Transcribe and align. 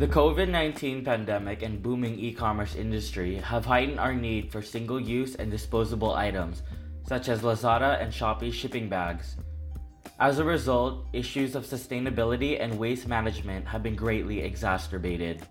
The 0.00 0.08
COVID 0.08 0.48
19 0.48 1.04
pandemic 1.04 1.60
and 1.60 1.82
booming 1.82 2.18
e 2.18 2.32
commerce 2.32 2.74
industry 2.74 3.34
have 3.34 3.66
heightened 3.66 4.00
our 4.00 4.14
need 4.14 4.50
for 4.50 4.62
single 4.62 4.98
use 4.98 5.34
and 5.34 5.50
disposable 5.50 6.14
items, 6.14 6.62
such 7.06 7.28
as 7.28 7.42
Lazada 7.42 8.00
and 8.00 8.10
Shopee 8.10 8.50
shipping 8.50 8.88
bags. 8.88 9.36
As 10.18 10.38
a 10.38 10.44
result, 10.44 11.04
issues 11.12 11.54
of 11.54 11.66
sustainability 11.66 12.58
and 12.58 12.78
waste 12.78 13.08
management 13.08 13.66
have 13.66 13.82
been 13.82 13.94
greatly 13.94 14.40
exacerbated. 14.40 15.42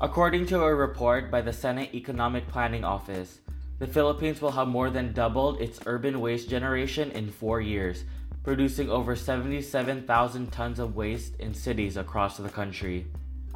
According 0.00 0.46
to 0.46 0.62
a 0.62 0.74
report 0.74 1.30
by 1.30 1.42
the 1.42 1.52
Senate 1.52 1.94
Economic 1.94 2.48
Planning 2.48 2.82
Office, 2.82 3.40
the 3.78 3.86
Philippines 3.86 4.40
will 4.40 4.52
have 4.52 4.68
more 4.68 4.88
than 4.88 5.12
doubled 5.12 5.60
its 5.60 5.80
urban 5.84 6.22
waste 6.22 6.48
generation 6.48 7.10
in 7.10 7.30
four 7.30 7.60
years, 7.60 8.04
producing 8.42 8.88
over 8.88 9.14
77,000 9.14 10.50
tons 10.50 10.78
of 10.78 10.96
waste 10.96 11.36
in 11.40 11.52
cities 11.52 11.98
across 11.98 12.38
the 12.38 12.48
country. 12.48 13.06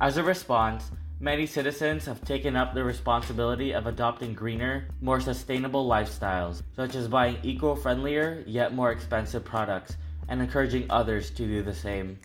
As 0.01 0.17
a 0.17 0.23
response, 0.23 0.91
many 1.21 1.45
citizens 1.45 2.07
have 2.07 2.25
taken 2.25 2.57
up 2.57 2.73
the 2.73 2.83
responsibility 2.83 3.73
of 3.73 3.87
adopting 3.87 4.33
greener, 4.33 4.89
more 5.03 5.21
sustainable 5.21 5.87
lifestyles, 5.87 6.63
such 6.75 6.95
as 6.95 7.07
buying 7.07 7.37
eco 7.43 7.75
friendlier 7.75 8.43
yet 8.47 8.73
more 8.73 8.93
expensive 8.93 9.45
products 9.45 9.99
and 10.29 10.41
encouraging 10.41 10.87
others 10.89 11.29
to 11.33 11.47
do 11.47 11.63
the 11.63 11.75
same. 11.75 12.19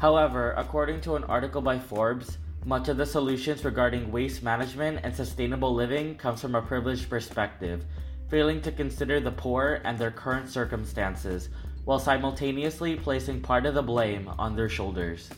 However, 0.00 0.52
according 0.56 1.00
to 1.02 1.14
an 1.14 1.22
article 1.24 1.62
by 1.62 1.78
Forbes, 1.78 2.38
much 2.64 2.88
of 2.88 2.96
the 2.96 3.06
solutions 3.06 3.64
regarding 3.64 4.10
waste 4.10 4.42
management 4.42 4.98
and 5.04 5.14
sustainable 5.14 5.72
living 5.72 6.16
comes 6.16 6.40
from 6.40 6.56
a 6.56 6.62
privileged 6.62 7.08
perspective, 7.08 7.84
failing 8.28 8.60
to 8.62 8.72
consider 8.72 9.20
the 9.20 9.30
poor 9.30 9.80
and 9.84 9.96
their 9.96 10.10
current 10.10 10.48
circumstances, 10.48 11.50
while 11.84 12.00
simultaneously 12.00 12.96
placing 12.96 13.40
part 13.40 13.64
of 13.64 13.74
the 13.74 13.82
blame 13.82 14.28
on 14.40 14.56
their 14.56 14.68
shoulders. 14.68 15.30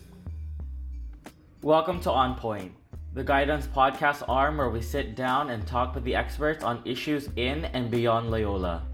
Welcome 1.62 1.98
to 2.02 2.12
On 2.12 2.36
Point, 2.36 2.70
the 3.14 3.24
Guidon 3.24 3.60
podcast 3.74 4.22
arm 4.28 4.58
where 4.58 4.70
we 4.70 4.80
sit 4.80 5.16
down 5.16 5.50
and 5.50 5.66
talk 5.66 5.92
with 5.92 6.04
the 6.04 6.14
experts 6.14 6.62
on 6.62 6.80
issues 6.84 7.28
in 7.34 7.64
and 7.64 7.90
beyond 7.90 8.30
Loyola. 8.30 8.86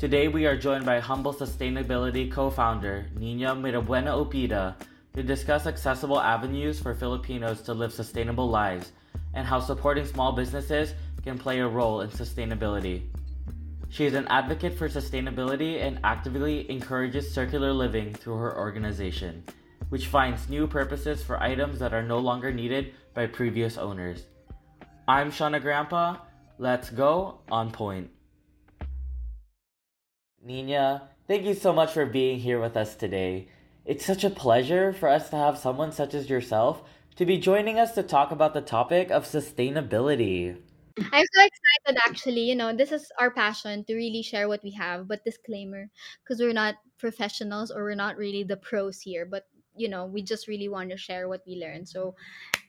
Today 0.00 0.26
we 0.26 0.44
are 0.44 0.56
joined 0.56 0.84
by 0.84 0.98
Humble 0.98 1.32
Sustainability 1.32 2.32
co-founder 2.32 3.06
Niña 3.14 3.56
Mirabueno 3.56 4.26
Opida 4.26 4.74
to 5.14 5.22
discuss 5.22 5.68
accessible 5.68 6.20
avenues 6.20 6.80
for 6.80 6.96
Filipinos 6.96 7.62
to 7.62 7.74
live 7.74 7.92
sustainable 7.92 8.50
lives 8.50 8.90
and 9.34 9.46
how 9.46 9.60
supporting 9.60 10.04
small 10.04 10.32
businesses 10.32 10.94
can 11.22 11.38
play 11.38 11.60
a 11.60 11.68
role 11.68 12.00
in 12.00 12.10
sustainability. 12.10 13.02
She 13.88 14.04
is 14.04 14.14
an 14.14 14.26
advocate 14.26 14.76
for 14.76 14.88
sustainability 14.88 15.80
and 15.80 16.00
actively 16.02 16.68
encourages 16.68 17.32
circular 17.32 17.72
living 17.72 18.12
through 18.14 18.38
her 18.38 18.58
organization 18.58 19.44
which 19.88 20.06
finds 20.06 20.48
new 20.48 20.66
purposes 20.66 21.22
for 21.22 21.42
items 21.42 21.78
that 21.78 21.94
are 21.94 22.02
no 22.02 22.18
longer 22.18 22.52
needed 22.52 22.94
by 23.14 23.26
previous 23.26 23.78
owners. 23.78 24.26
I'm 25.06 25.30
Shauna 25.30 25.60
Grandpa. 25.60 26.16
Let's 26.58 26.90
go 26.90 27.40
on 27.50 27.70
point. 27.70 28.10
Niña, 30.46 31.02
thank 31.26 31.44
you 31.44 31.54
so 31.54 31.72
much 31.72 31.92
for 31.92 32.06
being 32.06 32.38
here 32.38 32.60
with 32.60 32.76
us 32.76 32.94
today. 32.94 33.48
It's 33.84 34.04
such 34.04 34.24
a 34.24 34.30
pleasure 34.30 34.92
for 34.92 35.08
us 35.08 35.30
to 35.30 35.36
have 35.36 35.58
someone 35.58 35.92
such 35.92 36.14
as 36.14 36.28
yourself 36.28 36.82
to 37.16 37.26
be 37.26 37.38
joining 37.38 37.78
us 37.78 37.92
to 37.94 38.02
talk 38.02 38.30
about 38.30 38.54
the 38.54 38.60
topic 38.60 39.10
of 39.10 39.24
sustainability. 39.24 40.56
I'm 41.12 41.26
so 41.34 41.42
excited 41.42 42.00
actually. 42.06 42.42
You 42.42 42.54
know, 42.54 42.74
this 42.74 42.92
is 42.92 43.10
our 43.18 43.30
passion 43.30 43.84
to 43.84 43.94
really 43.94 44.22
share 44.22 44.48
what 44.48 44.62
we 44.62 44.70
have, 44.72 45.08
but 45.08 45.24
disclaimer 45.24 45.90
because 46.22 46.40
we're 46.40 46.52
not 46.52 46.76
professionals 46.98 47.70
or 47.70 47.84
we're 47.84 47.94
not 47.94 48.16
really 48.16 48.42
the 48.42 48.56
pros 48.56 49.00
here, 49.00 49.26
but 49.26 49.44
you 49.78 49.88
know 49.88 50.06
we 50.06 50.22
just 50.22 50.48
really 50.48 50.68
want 50.68 50.90
to 50.90 50.96
share 50.96 51.28
what 51.28 51.42
we 51.46 51.56
learned. 51.56 51.88
So 51.88 52.14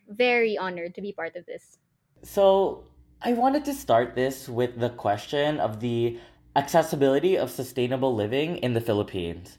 very 0.07 0.57
honored 0.57 0.95
to 0.95 1.01
be 1.01 1.11
part 1.11 1.35
of 1.35 1.45
this. 1.45 1.77
So 2.23 2.83
i 3.21 3.33
wanted 3.33 3.65
to 3.65 3.73
start 3.73 4.15
this 4.15 4.47
with 4.47 4.79
the 4.79 4.89
question 4.89 5.59
of 5.59 5.81
the 5.81 6.17
accessibility 6.55 7.37
of 7.37 7.51
sustainable 7.51 8.15
living 8.15 8.57
in 8.57 8.73
the 8.73 8.81
philippines. 8.81 9.57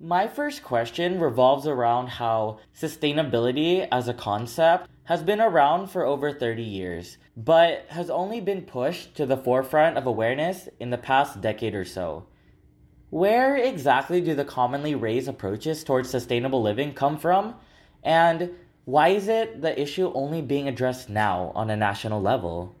My 0.00 0.26
first 0.26 0.62
question 0.62 1.20
revolves 1.20 1.66
around 1.66 2.08
how 2.08 2.58
sustainability 2.74 3.86
as 3.92 4.08
a 4.08 4.14
concept 4.14 4.88
has 5.04 5.22
been 5.22 5.40
around 5.40 5.88
for 5.88 6.04
over 6.04 6.32
30 6.32 6.62
years, 6.62 7.18
but 7.36 7.86
has 7.88 8.10
only 8.10 8.40
been 8.40 8.62
pushed 8.62 9.14
to 9.16 9.24
the 9.24 9.36
forefront 9.36 9.96
of 9.96 10.06
awareness 10.06 10.68
in 10.80 10.90
the 10.90 10.98
past 10.98 11.40
decade 11.40 11.74
or 11.74 11.84
so. 11.84 12.26
Where 13.14 13.54
exactly 13.54 14.20
do 14.20 14.34
the 14.34 14.44
commonly 14.44 14.96
raised 14.96 15.28
approaches 15.28 15.84
towards 15.84 16.10
sustainable 16.10 16.60
living 16.60 16.94
come 16.94 17.16
from? 17.16 17.54
And 18.02 18.50
why 18.86 19.10
is 19.10 19.28
it 19.28 19.62
the 19.62 19.70
issue 19.80 20.10
only 20.16 20.42
being 20.42 20.66
addressed 20.66 21.08
now 21.08 21.52
on 21.54 21.70
a 21.70 21.76
national 21.76 22.20
level? 22.20 22.74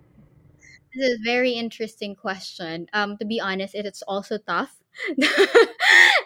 This 0.92 1.06
is 1.06 1.20
a 1.20 1.22
very 1.22 1.52
interesting 1.52 2.16
question. 2.16 2.88
Um, 2.92 3.16
to 3.18 3.24
be 3.24 3.38
honest, 3.38 3.76
it 3.76 3.86
is 3.86 4.02
also 4.08 4.38
tough. 4.38 4.74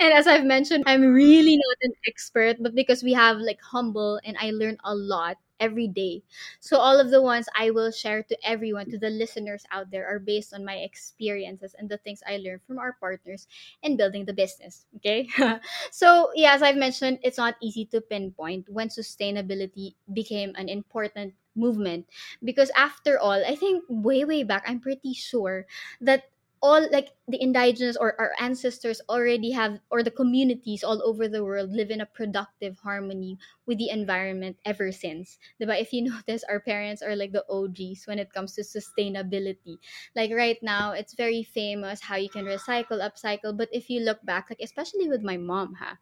and 0.00 0.10
as 0.14 0.26
I've 0.26 0.46
mentioned, 0.46 0.84
I'm 0.86 1.12
really 1.12 1.58
not 1.58 1.76
an 1.82 1.92
expert, 2.06 2.56
but 2.62 2.74
because 2.74 3.02
we 3.02 3.12
have 3.12 3.36
like 3.36 3.60
humble 3.60 4.18
and 4.24 4.38
I 4.40 4.52
learned 4.52 4.80
a 4.84 4.94
lot 4.94 5.36
every 5.60 5.88
day. 5.88 6.22
So 6.60 6.78
all 6.78 6.98
of 7.00 7.10
the 7.10 7.22
ones 7.22 7.48
I 7.56 7.70
will 7.70 7.90
share 7.90 8.22
to 8.22 8.36
everyone, 8.46 8.90
to 8.90 8.98
the 8.98 9.10
listeners 9.10 9.64
out 9.70 9.90
there, 9.90 10.06
are 10.06 10.18
based 10.18 10.54
on 10.54 10.64
my 10.64 10.76
experiences 10.76 11.74
and 11.78 11.88
the 11.88 11.98
things 11.98 12.22
I 12.26 12.38
learned 12.38 12.62
from 12.66 12.78
our 12.78 12.94
partners 13.00 13.46
in 13.82 13.96
building 13.96 14.24
the 14.24 14.32
business. 14.34 14.86
Okay. 14.96 15.28
so 15.90 16.30
yeah, 16.34 16.54
as 16.54 16.62
I've 16.62 16.76
mentioned, 16.76 17.18
it's 17.22 17.38
not 17.38 17.56
easy 17.62 17.84
to 17.86 18.00
pinpoint 18.00 18.68
when 18.68 18.88
sustainability 18.88 19.94
became 20.12 20.52
an 20.56 20.68
important 20.68 21.34
movement 21.56 22.06
because 22.44 22.70
after 22.76 23.18
all 23.18 23.42
i 23.42 23.56
think 23.56 23.82
way 23.88 24.24
way 24.24 24.44
back 24.44 24.62
i'm 24.66 24.78
pretty 24.78 25.12
sure 25.12 25.66
that 26.00 26.30
all 26.62 26.86
like 26.92 27.17
the 27.28 27.40
indigenous 27.40 27.96
or 27.96 28.18
our 28.18 28.32
ancestors 28.40 29.00
already 29.08 29.50
have 29.52 29.78
or 29.90 30.02
the 30.02 30.10
communities 30.10 30.82
all 30.82 31.02
over 31.04 31.28
the 31.28 31.44
world 31.44 31.70
live 31.72 31.90
in 31.90 32.00
a 32.00 32.06
productive 32.06 32.78
harmony 32.78 33.36
with 33.66 33.76
the 33.78 33.90
environment 33.90 34.56
ever 34.64 34.90
since 34.90 35.38
but 35.60 35.78
if 35.78 35.92
you 35.92 36.02
notice 36.08 36.42
our 36.48 36.60
parents 36.60 37.02
are 37.02 37.14
like 37.14 37.32
the 37.32 37.44
og's 37.48 38.06
when 38.06 38.18
it 38.18 38.32
comes 38.32 38.54
to 38.54 38.62
sustainability 38.62 39.76
like 40.16 40.32
right 40.32 40.58
now 40.62 40.92
it's 40.92 41.14
very 41.14 41.42
famous 41.44 42.00
how 42.00 42.16
you 42.16 42.30
can 42.30 42.46
recycle 42.46 43.04
upcycle 43.04 43.56
but 43.56 43.68
if 43.72 43.90
you 43.90 44.00
look 44.00 44.18
back 44.24 44.48
like 44.48 44.60
especially 44.62 45.08
with 45.08 45.22
my 45.22 45.36
mom 45.36 45.74
huh, 45.78 45.94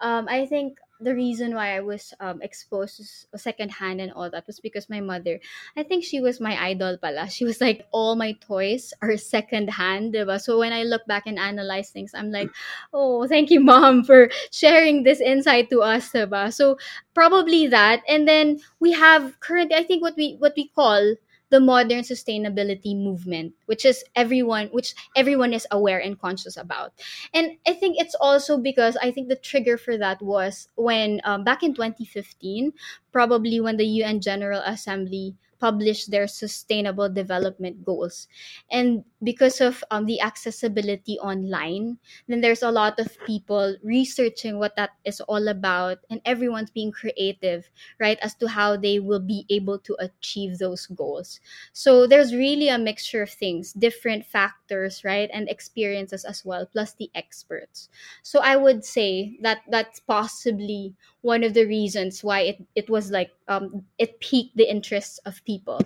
um, 0.00 0.28
i 0.30 0.46
think 0.46 0.78
the 1.00 1.14
reason 1.14 1.54
why 1.54 1.76
I 1.76 1.80
was 1.80 2.12
um, 2.18 2.42
exposed 2.42 2.98
to 2.98 3.38
secondhand 3.38 4.00
and 4.00 4.12
all 4.12 4.30
that 4.30 4.46
was 4.46 4.58
because 4.58 4.90
my 4.90 5.00
mother, 5.00 5.38
I 5.76 5.84
think 5.84 6.02
she 6.02 6.20
was 6.20 6.40
my 6.40 6.60
idol 6.60 6.98
pala. 6.98 7.30
She 7.30 7.44
was 7.44 7.60
like, 7.60 7.86
all 7.92 8.16
my 8.16 8.32
toys 8.32 8.92
are 9.00 9.16
secondhand, 9.16 10.14
diba? 10.14 10.40
So 10.40 10.58
when 10.58 10.67
I 10.72 10.82
look 10.84 11.06
back 11.06 11.24
and 11.26 11.38
analyze 11.38 11.90
things, 11.90 12.12
I'm 12.14 12.30
like, 12.30 12.50
oh, 12.92 13.26
thank 13.26 13.50
you, 13.50 13.60
mom, 13.60 14.04
for 14.04 14.30
sharing 14.50 15.02
this 15.02 15.20
insight 15.20 15.70
to 15.70 15.80
us, 15.80 16.10
diba? 16.12 16.52
So 16.52 16.78
probably 17.14 17.66
that. 17.68 18.02
And 18.08 18.26
then 18.28 18.60
we 18.80 18.92
have 18.92 19.38
currently, 19.40 19.76
I 19.76 19.84
think 19.84 20.02
what 20.02 20.16
we 20.16 20.36
what 20.38 20.54
we 20.56 20.68
call 20.68 21.14
the 21.50 21.60
modern 21.60 22.00
sustainability 22.04 22.92
movement 22.94 23.54
which 23.64 23.86
is 23.86 24.04
everyone 24.14 24.66
which 24.68 24.94
everyone 25.16 25.54
is 25.54 25.66
aware 25.70 25.98
and 25.98 26.20
conscious 26.20 26.58
about 26.58 26.92
and 27.32 27.56
i 27.66 27.72
think 27.72 27.96
it's 27.98 28.14
also 28.20 28.58
because 28.58 28.96
i 29.00 29.10
think 29.10 29.28
the 29.28 29.36
trigger 29.36 29.78
for 29.78 29.96
that 29.96 30.20
was 30.20 30.68
when 30.76 31.20
um, 31.24 31.44
back 31.44 31.62
in 31.62 31.72
2015 31.72 32.72
probably 33.12 33.60
when 33.60 33.78
the 33.78 34.04
un 34.04 34.20
general 34.20 34.60
assembly 34.66 35.34
published 35.58 36.10
their 36.12 36.28
sustainable 36.28 37.08
development 37.08 37.84
goals. 37.84 38.28
And 38.70 39.02
because 39.22 39.60
of 39.60 39.82
um, 39.90 40.06
the 40.06 40.20
accessibility 40.20 41.18
online, 41.18 41.98
then 42.28 42.40
there's 42.40 42.62
a 42.62 42.70
lot 42.70 42.98
of 43.00 43.18
people 43.26 43.76
researching 43.82 44.58
what 44.58 44.76
that 44.76 44.90
is 45.04 45.20
all 45.22 45.48
about, 45.48 45.98
and 46.10 46.20
everyone's 46.24 46.70
being 46.70 46.92
creative, 46.92 47.68
right, 47.98 48.18
as 48.22 48.34
to 48.36 48.48
how 48.48 48.76
they 48.76 48.98
will 48.98 49.20
be 49.20 49.44
able 49.50 49.78
to 49.80 49.96
achieve 49.98 50.58
those 50.58 50.86
goals. 50.86 51.40
So 51.72 52.06
there's 52.06 52.34
really 52.34 52.68
a 52.68 52.78
mixture 52.78 53.22
of 53.22 53.30
things, 53.30 53.72
different 53.72 54.24
factors, 54.24 55.02
right, 55.04 55.30
and 55.32 55.48
experiences 55.48 56.24
as 56.24 56.44
well, 56.44 56.66
plus 56.66 56.94
the 56.94 57.10
experts. 57.14 57.88
So 58.22 58.40
I 58.40 58.56
would 58.56 58.84
say 58.84 59.38
that 59.42 59.62
that's 59.68 60.00
possibly 60.00 60.94
one 61.22 61.42
of 61.42 61.54
the 61.54 61.66
reasons 61.66 62.22
why 62.22 62.40
it, 62.40 62.64
it 62.74 62.88
was 62.88 63.10
like 63.10 63.32
um, 63.48 63.84
it 63.98 64.20
piqued 64.20 64.56
the 64.56 64.70
interests 64.70 65.18
of 65.26 65.44
people. 65.44 65.80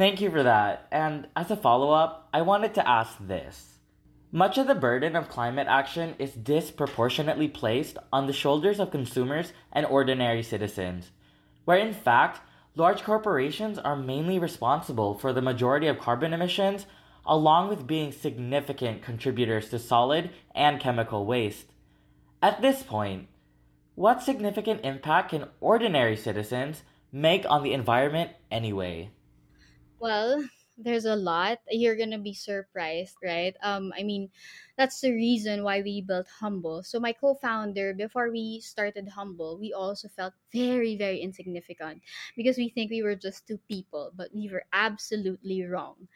Thank 0.00 0.22
you 0.22 0.30
for 0.30 0.42
that. 0.42 0.86
And 0.90 1.28
as 1.36 1.50
a 1.50 1.56
follow 1.56 1.90
up, 1.92 2.30
I 2.32 2.40
wanted 2.40 2.72
to 2.72 2.88
ask 2.88 3.18
this. 3.20 3.80
Much 4.32 4.56
of 4.56 4.66
the 4.66 4.74
burden 4.74 5.14
of 5.14 5.28
climate 5.28 5.66
action 5.68 6.14
is 6.18 6.32
disproportionately 6.32 7.48
placed 7.48 7.98
on 8.10 8.26
the 8.26 8.32
shoulders 8.32 8.80
of 8.80 8.90
consumers 8.90 9.52
and 9.70 9.84
ordinary 9.84 10.42
citizens, 10.42 11.10
where 11.66 11.76
in 11.76 11.92
fact, 11.92 12.40
large 12.74 13.02
corporations 13.02 13.78
are 13.78 13.94
mainly 13.94 14.38
responsible 14.38 15.18
for 15.18 15.34
the 15.34 15.42
majority 15.42 15.86
of 15.86 15.98
carbon 15.98 16.32
emissions, 16.32 16.86
along 17.26 17.68
with 17.68 17.86
being 17.86 18.10
significant 18.10 19.02
contributors 19.02 19.68
to 19.68 19.78
solid 19.78 20.30
and 20.54 20.80
chemical 20.80 21.26
waste. 21.26 21.74
At 22.40 22.62
this 22.62 22.82
point, 22.82 23.28
what 23.96 24.22
significant 24.22 24.82
impact 24.82 25.32
can 25.32 25.48
ordinary 25.60 26.16
citizens 26.16 26.84
make 27.12 27.44
on 27.50 27.62
the 27.62 27.74
environment 27.74 28.30
anyway? 28.50 29.10
Well, 30.00 30.48
there's 30.80 31.04
a 31.04 31.16
lot. 31.16 31.60
You're 31.70 31.96
gonna 31.96 32.18
be 32.18 32.32
surprised, 32.34 33.16
right? 33.22 33.54
Um, 33.62 33.92
I 33.96 34.02
mean, 34.02 34.30
that's 34.76 35.00
the 35.00 35.12
reason 35.12 35.62
why 35.62 35.82
we 35.82 36.00
built 36.00 36.26
Humble. 36.40 36.82
So 36.82 36.98
my 36.98 37.12
co-founder, 37.12 37.92
before 37.94 38.30
we 38.30 38.60
started 38.60 39.08
Humble, 39.08 39.58
we 39.58 39.72
also 39.72 40.08
felt 40.08 40.34
very, 40.52 40.96
very 40.96 41.18
insignificant 41.20 42.02
because 42.36 42.56
we 42.56 42.68
think 42.70 42.90
we 42.90 43.02
were 43.02 43.14
just 43.14 43.46
two 43.46 43.58
people, 43.68 44.12
but 44.16 44.32
we 44.34 44.48
were 44.48 44.64
absolutely 44.72 45.62
wrong. 45.64 46.08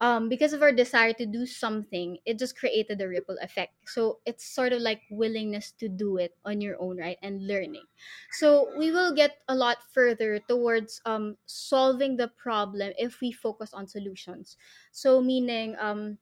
Um, 0.00 0.28
because 0.28 0.52
of 0.52 0.62
our 0.62 0.72
desire 0.72 1.12
to 1.14 1.26
do 1.26 1.46
something, 1.46 2.18
it 2.24 2.38
just 2.38 2.58
created 2.58 3.00
a 3.00 3.08
ripple 3.08 3.36
effect. 3.42 3.74
So 3.88 4.20
it's 4.24 4.44
sort 4.44 4.72
of 4.72 4.80
like 4.80 5.02
willingness 5.10 5.72
to 5.80 5.88
do 5.88 6.16
it 6.16 6.36
on 6.44 6.60
your 6.60 6.76
own, 6.80 6.98
right? 6.98 7.18
And 7.22 7.46
learning. 7.46 7.84
So 8.32 8.70
we 8.76 8.90
will 8.90 9.14
get 9.14 9.38
a 9.48 9.54
lot 9.54 9.78
further 9.92 10.38
towards 10.48 11.00
um, 11.04 11.36
solving 11.46 12.16
the 12.16 12.28
problem 12.28 12.92
if 12.98 13.20
we 13.20 13.32
focus 13.32 13.72
on 13.74 13.86
solutions. 13.86 14.09
So 14.92 15.20
meaning 15.20 15.76
um, 15.78 16.18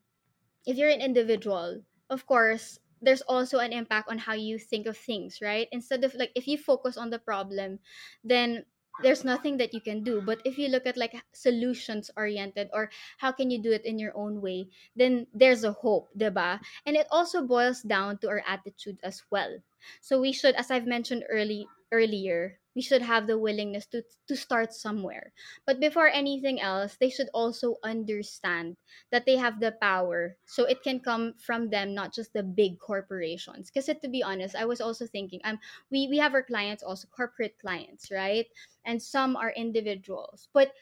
if 0.66 0.76
you're 0.76 0.90
an 0.90 1.00
individual, 1.00 1.82
of 2.10 2.26
course, 2.26 2.78
there's 3.00 3.22
also 3.22 3.58
an 3.58 3.72
impact 3.72 4.10
on 4.10 4.18
how 4.18 4.34
you 4.34 4.58
think 4.58 4.86
of 4.86 4.96
things, 4.96 5.38
right? 5.40 5.68
Instead 5.72 6.04
of 6.04 6.14
like 6.14 6.32
if 6.34 6.46
you 6.46 6.58
focus 6.58 6.96
on 6.96 7.10
the 7.10 7.18
problem, 7.18 7.78
then 8.24 8.64
there's 9.02 9.24
nothing 9.24 9.56
that 9.58 9.72
you 9.72 9.80
can 9.80 10.02
do. 10.02 10.20
But 10.20 10.42
if 10.44 10.58
you 10.58 10.68
look 10.68 10.86
at 10.86 10.96
like 10.96 11.14
solutions 11.32 12.10
oriented 12.16 12.68
or 12.72 12.90
how 13.18 13.30
can 13.32 13.50
you 13.50 13.62
do 13.62 13.70
it 13.70 13.84
in 13.84 13.98
your 13.98 14.16
own 14.16 14.40
way, 14.40 14.68
then 14.96 15.26
there's 15.32 15.62
a 15.62 15.72
hope, 15.72 16.08
diba? 16.18 16.58
And 16.84 16.96
it 16.96 17.06
also 17.10 17.46
boils 17.46 17.82
down 17.82 18.18
to 18.18 18.28
our 18.28 18.42
attitude 18.46 18.98
as 19.02 19.22
well. 19.30 19.58
So 20.00 20.20
we 20.20 20.32
should, 20.32 20.56
as 20.56 20.70
I've 20.70 20.86
mentioned 20.86 21.24
early 21.30 21.68
earlier, 21.92 22.58
we 22.78 22.82
should 22.82 23.02
have 23.02 23.26
the 23.26 23.38
willingness 23.38 23.86
to 23.90 24.04
to 24.30 24.36
start 24.38 24.72
somewhere. 24.72 25.34
But 25.66 25.80
before 25.82 26.06
anything 26.08 26.60
else, 26.62 26.94
they 26.96 27.10
should 27.10 27.28
also 27.34 27.78
understand 27.82 28.78
that 29.10 29.26
they 29.26 29.36
have 29.36 29.58
the 29.58 29.72
power. 29.82 30.38
So 30.46 30.62
it 30.64 30.82
can 30.86 31.00
come 31.00 31.34
from 31.42 31.70
them, 31.70 31.94
not 31.94 32.14
just 32.14 32.32
the 32.32 32.44
big 32.46 32.78
corporations. 32.78 33.70
Because 33.70 33.90
to 33.90 34.08
be 34.08 34.22
honest, 34.22 34.54
I 34.54 34.64
was 34.70 34.80
also 34.80 35.06
thinking, 35.10 35.40
um, 35.44 35.58
we 35.90 36.06
we 36.08 36.18
have 36.22 36.34
our 36.34 36.42
clients 36.46 36.82
also 36.86 37.08
corporate 37.08 37.58
clients, 37.58 38.10
right? 38.10 38.46
And 38.84 39.02
some 39.02 39.34
are 39.36 39.50
individuals, 39.52 40.48
but 40.54 40.72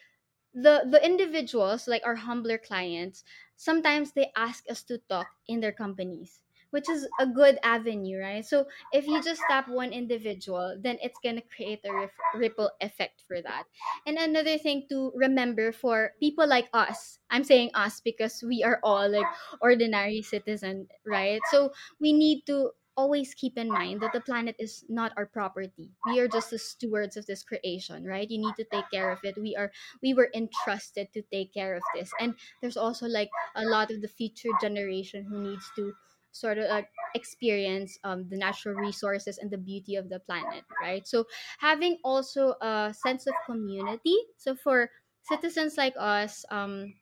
the 0.53 0.83
the 0.89 1.03
individuals 1.05 1.87
like 1.87 2.03
our 2.05 2.15
humbler 2.15 2.57
clients 2.57 3.23
sometimes 3.55 4.11
they 4.13 4.31
ask 4.35 4.63
us 4.69 4.83
to 4.83 4.97
talk 5.07 5.27
in 5.47 5.59
their 5.61 5.71
companies 5.71 6.43
which 6.71 6.89
is 6.89 7.07
a 7.19 7.25
good 7.27 7.59
avenue, 7.63 8.19
right? 8.19 8.45
So 8.45 8.67
if 8.93 9.07
you 9.07 9.21
just 9.23 9.41
tap 9.49 9.67
one 9.67 9.93
individual, 9.93 10.77
then 10.79 10.97
it's 11.01 11.19
gonna 11.23 11.41
create 11.41 11.81
a 11.85 11.93
rif- 11.93 12.19
ripple 12.35 12.71
effect 12.81 13.23
for 13.27 13.41
that. 13.41 13.65
And 14.05 14.17
another 14.17 14.57
thing 14.57 14.87
to 14.89 15.11
remember 15.15 15.71
for 15.71 16.13
people 16.19 16.47
like 16.47 16.69
us, 16.73 17.19
I'm 17.29 17.43
saying 17.43 17.71
us 17.73 18.01
because 18.01 18.43
we 18.43 18.63
are 18.63 18.79
all 18.83 19.09
like 19.09 19.27
ordinary 19.61 20.21
citizen, 20.21 20.87
right? 21.05 21.41
So 21.51 21.71
we 21.99 22.13
need 22.13 22.45
to 22.47 22.71
always 22.97 23.35
keep 23.35 23.59
in 23.59 23.69
mind 23.69 24.01
that 24.01 24.11
the 24.11 24.19
planet 24.21 24.55
is 24.57 24.83
not 24.89 25.13
our 25.15 25.27
property 25.27 25.93
we 26.07 26.19
are 26.19 26.27
just 26.27 26.49
the 26.49 26.57
stewards 26.57 27.15
of 27.15 27.27
this 27.27 27.43
creation 27.43 28.03
right 28.03 28.31
you 28.31 28.39
need 28.39 28.55
to 28.55 28.63
take 28.73 28.89
care 28.89 29.11
of 29.11 29.19
it 29.23 29.37
we 29.37 29.55
are 29.55 29.71
we 30.01 30.15
were 30.15 30.31
entrusted 30.33 31.05
to 31.13 31.21
take 31.31 31.53
care 31.53 31.75
of 31.75 31.83
this 31.93 32.09
and 32.19 32.33
there's 32.59 32.75
also 32.75 33.05
like 33.05 33.29
a 33.53 33.63
lot 33.65 33.91
of 33.91 34.01
the 34.01 34.07
future 34.07 34.49
generation 34.59 35.23
who 35.29 35.39
needs 35.43 35.69
to 35.75 35.93
sort 36.39 36.57
of 36.57 36.69
like 36.69 36.89
experience 37.15 37.97
um, 38.03 38.27
the 38.29 38.37
natural 38.37 38.75
resources 38.75 39.37
and 39.37 39.49
the 39.51 39.57
beauty 39.57 39.95
of 39.95 40.09
the 40.09 40.19
planet 40.19 40.63
right? 40.81 41.07
So 41.07 41.25
having 41.59 41.99
also 42.03 42.55
a 42.61 42.93
sense 42.93 43.27
of 43.27 43.33
community 43.45 44.15
so 44.37 44.55
for 44.55 44.91
citizens 45.23 45.77
like 45.77 45.93
us 45.97 46.45
um, 46.51 46.93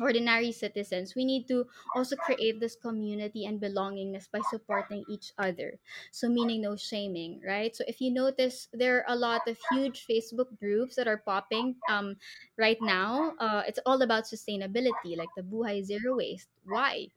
ordinary 0.00 0.52
citizens, 0.52 1.14
we 1.14 1.24
need 1.24 1.46
to 1.48 1.66
also 1.94 2.16
create 2.16 2.60
this 2.60 2.76
community 2.76 3.44
and 3.46 3.60
belongingness 3.60 4.30
by 4.30 4.40
supporting 4.50 5.04
each 5.08 5.32
other. 5.38 5.78
So, 6.10 6.28
meaning 6.28 6.62
no 6.62 6.76
shaming, 6.76 7.40
right? 7.46 7.74
So, 7.74 7.84
if 7.86 8.00
you 8.00 8.10
notice, 8.10 8.68
there 8.72 8.98
are 9.02 9.14
a 9.14 9.16
lot 9.16 9.46
of 9.48 9.58
huge 9.70 10.06
Facebook 10.06 10.58
groups 10.58 10.96
that 10.96 11.08
are 11.08 11.18
popping 11.18 11.76
um, 11.88 12.16
right 12.56 12.78
now. 12.80 13.34
Uh, 13.38 13.62
it's 13.66 13.80
all 13.86 14.02
about 14.02 14.24
sustainability, 14.24 15.16
like 15.16 15.30
the 15.36 15.42
Buhay 15.42 15.82
Zero 15.84 16.16
Waste. 16.16 16.48
Why? 16.64 17.08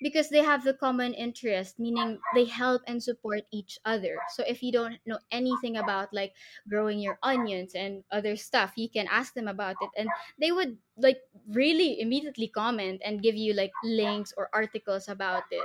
Because 0.00 0.28
they 0.28 0.42
have 0.42 0.64
the 0.64 0.74
common 0.74 1.14
interest, 1.14 1.78
meaning 1.78 2.18
they 2.34 2.44
help 2.44 2.82
and 2.86 3.02
support 3.02 3.42
each 3.50 3.78
other. 3.84 4.18
So, 4.34 4.44
if 4.46 4.62
you 4.62 4.72
don't 4.72 4.98
know 5.06 5.18
anything 5.30 5.76
about 5.76 6.12
like 6.12 6.34
growing 6.68 6.98
your 6.98 7.18
onions 7.22 7.74
and 7.74 8.04
other 8.10 8.36
stuff, 8.36 8.72
you 8.76 8.88
can 8.88 9.06
ask 9.08 9.34
them 9.34 9.48
about 9.48 9.76
it, 9.80 9.90
and 9.96 10.08
they 10.38 10.52
would 10.52 10.78
like 10.96 11.22
really 11.48 12.00
immediately 12.00 12.23
comment 12.32 13.00
and 13.04 13.04
give 13.04 13.18
you 13.18 13.52
like 13.54 13.72
links 13.82 14.32
or 14.36 14.48
articles 14.52 15.08
about 15.08 15.44
it. 15.50 15.64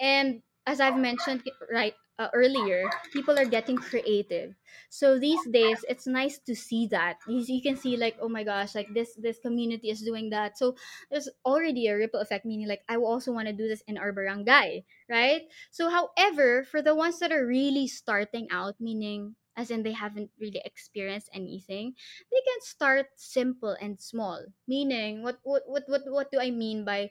And 0.00 0.42
as 0.66 0.78
i've 0.80 0.96
mentioned 0.96 1.42
right 1.72 1.94
uh, 2.18 2.28
earlier 2.34 2.86
people 3.12 3.38
are 3.38 3.44
getting 3.44 3.76
creative. 3.76 4.54
So 4.90 5.18
these 5.18 5.40
days 5.50 5.84
it's 5.88 6.06
nice 6.06 6.38
to 6.46 6.54
see 6.54 6.86
that. 6.88 7.16
You, 7.26 7.42
you 7.42 7.62
can 7.62 7.74
see 7.74 7.96
like 7.96 8.16
oh 8.20 8.28
my 8.28 8.44
gosh 8.44 8.74
like 8.74 8.92
this 8.94 9.14
this 9.16 9.38
community 9.40 9.90
is 9.90 10.02
doing 10.02 10.30
that. 10.30 10.58
So 10.58 10.76
there's 11.10 11.28
already 11.44 11.88
a 11.88 11.96
ripple 11.96 12.20
effect 12.20 12.44
meaning 12.44 12.68
like 12.68 12.82
i 12.88 12.96
also 12.96 13.32
want 13.32 13.48
to 13.48 13.52
do 13.52 13.66
this 13.66 13.82
in 13.88 13.98
our 13.98 14.12
barangay 14.12 14.84
right? 15.08 15.42
So 15.70 15.88
however 15.88 16.62
for 16.64 16.82
the 16.82 16.94
ones 16.94 17.18
that 17.20 17.32
are 17.32 17.46
really 17.46 17.88
starting 17.88 18.46
out 18.52 18.76
meaning 18.78 19.34
as 19.56 19.70
in 19.70 19.82
they 19.82 19.92
haven't 19.92 20.30
really 20.40 20.62
experienced 20.64 21.28
anything 21.34 21.94
they 22.30 22.40
can 22.46 22.60
start 22.62 23.06
simple 23.16 23.76
and 23.80 24.00
small. 24.00 24.44
Meaning 24.66 25.22
what 25.22 25.38
what 25.42 25.62
what 25.66 25.84
what, 25.88 26.02
what 26.06 26.30
do 26.30 26.38
i 26.40 26.50
mean 26.50 26.84
by 26.84 27.10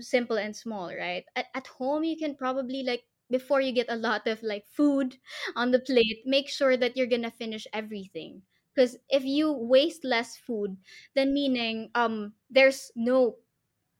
simple 0.00 0.36
and 0.38 0.54
small 0.56 0.88
right? 0.94 1.24
At, 1.36 1.46
at 1.54 1.66
home 1.66 2.04
you 2.04 2.16
can 2.16 2.34
probably 2.36 2.82
like 2.82 3.04
before 3.30 3.60
you 3.60 3.72
get 3.72 3.90
a 3.90 3.96
lot 3.96 4.26
of 4.26 4.42
like 4.42 4.66
food 4.66 5.18
on 5.56 5.70
the 5.70 5.80
plate 5.80 6.22
make 6.26 6.48
sure 6.48 6.76
that 6.76 6.96
you're 6.96 7.06
gonna 7.10 7.30
finish 7.30 7.66
everything. 7.72 8.42
Because 8.74 8.96
if 9.08 9.24
you 9.24 9.52
waste 9.52 10.04
less 10.04 10.36
food 10.36 10.76
then 11.14 11.32
meaning 11.34 11.90
um 11.94 12.34
there's 12.50 12.90
no 12.96 13.36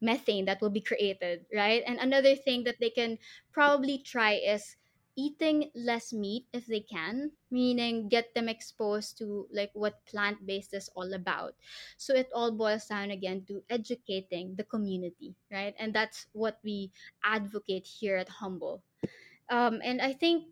methane 0.01 0.45
that 0.47 0.61
will 0.61 0.71
be 0.71 0.81
created, 0.81 1.47
right? 1.55 1.83
And 1.87 1.99
another 1.99 2.37
thing 2.37 2.65
that 2.65 2.81
they 2.81 2.91
can 2.91 3.19
probably 3.53 3.99
try 3.99 4.35
is 4.35 4.77
eating 5.19 5.71
less 5.75 6.15
meat 6.15 6.47
if 6.55 6.67
they 6.67 6.79
can, 6.79 7.33
meaning 7.51 8.09
get 8.09 8.33
them 8.35 8.49
exposed 8.49 9.19
to 9.19 9.49
like 9.53 9.71
what 9.75 10.07
plant 10.07 10.47
based 10.47 10.73
is 10.75 10.89
all 10.95 11.13
about. 11.13 11.55
So 11.99 12.15
it 12.15 12.31
all 12.33 12.53
boils 12.53 12.87
down 12.87 13.11
again 13.11 13.43
to 13.49 13.65
educating 13.69 14.55
the 14.55 14.63
community, 14.63 15.35
right? 15.51 15.75
And 15.79 15.93
that's 15.93 16.27
what 16.33 16.61
we 16.63 16.93
advocate 17.25 17.85
here 17.85 18.17
at 18.17 18.29
Humble. 18.29 18.83
Um, 19.51 19.81
and 19.83 20.01
I 20.01 20.13
think 20.13 20.47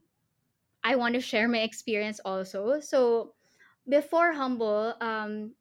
I 0.82 0.96
want 0.96 1.14
to 1.14 1.20
share 1.20 1.48
my 1.48 1.60
experience 1.62 2.20
also. 2.24 2.80
So 2.80 3.34
before 3.88 4.32
Humble, 4.32 4.94
um, 5.00 5.54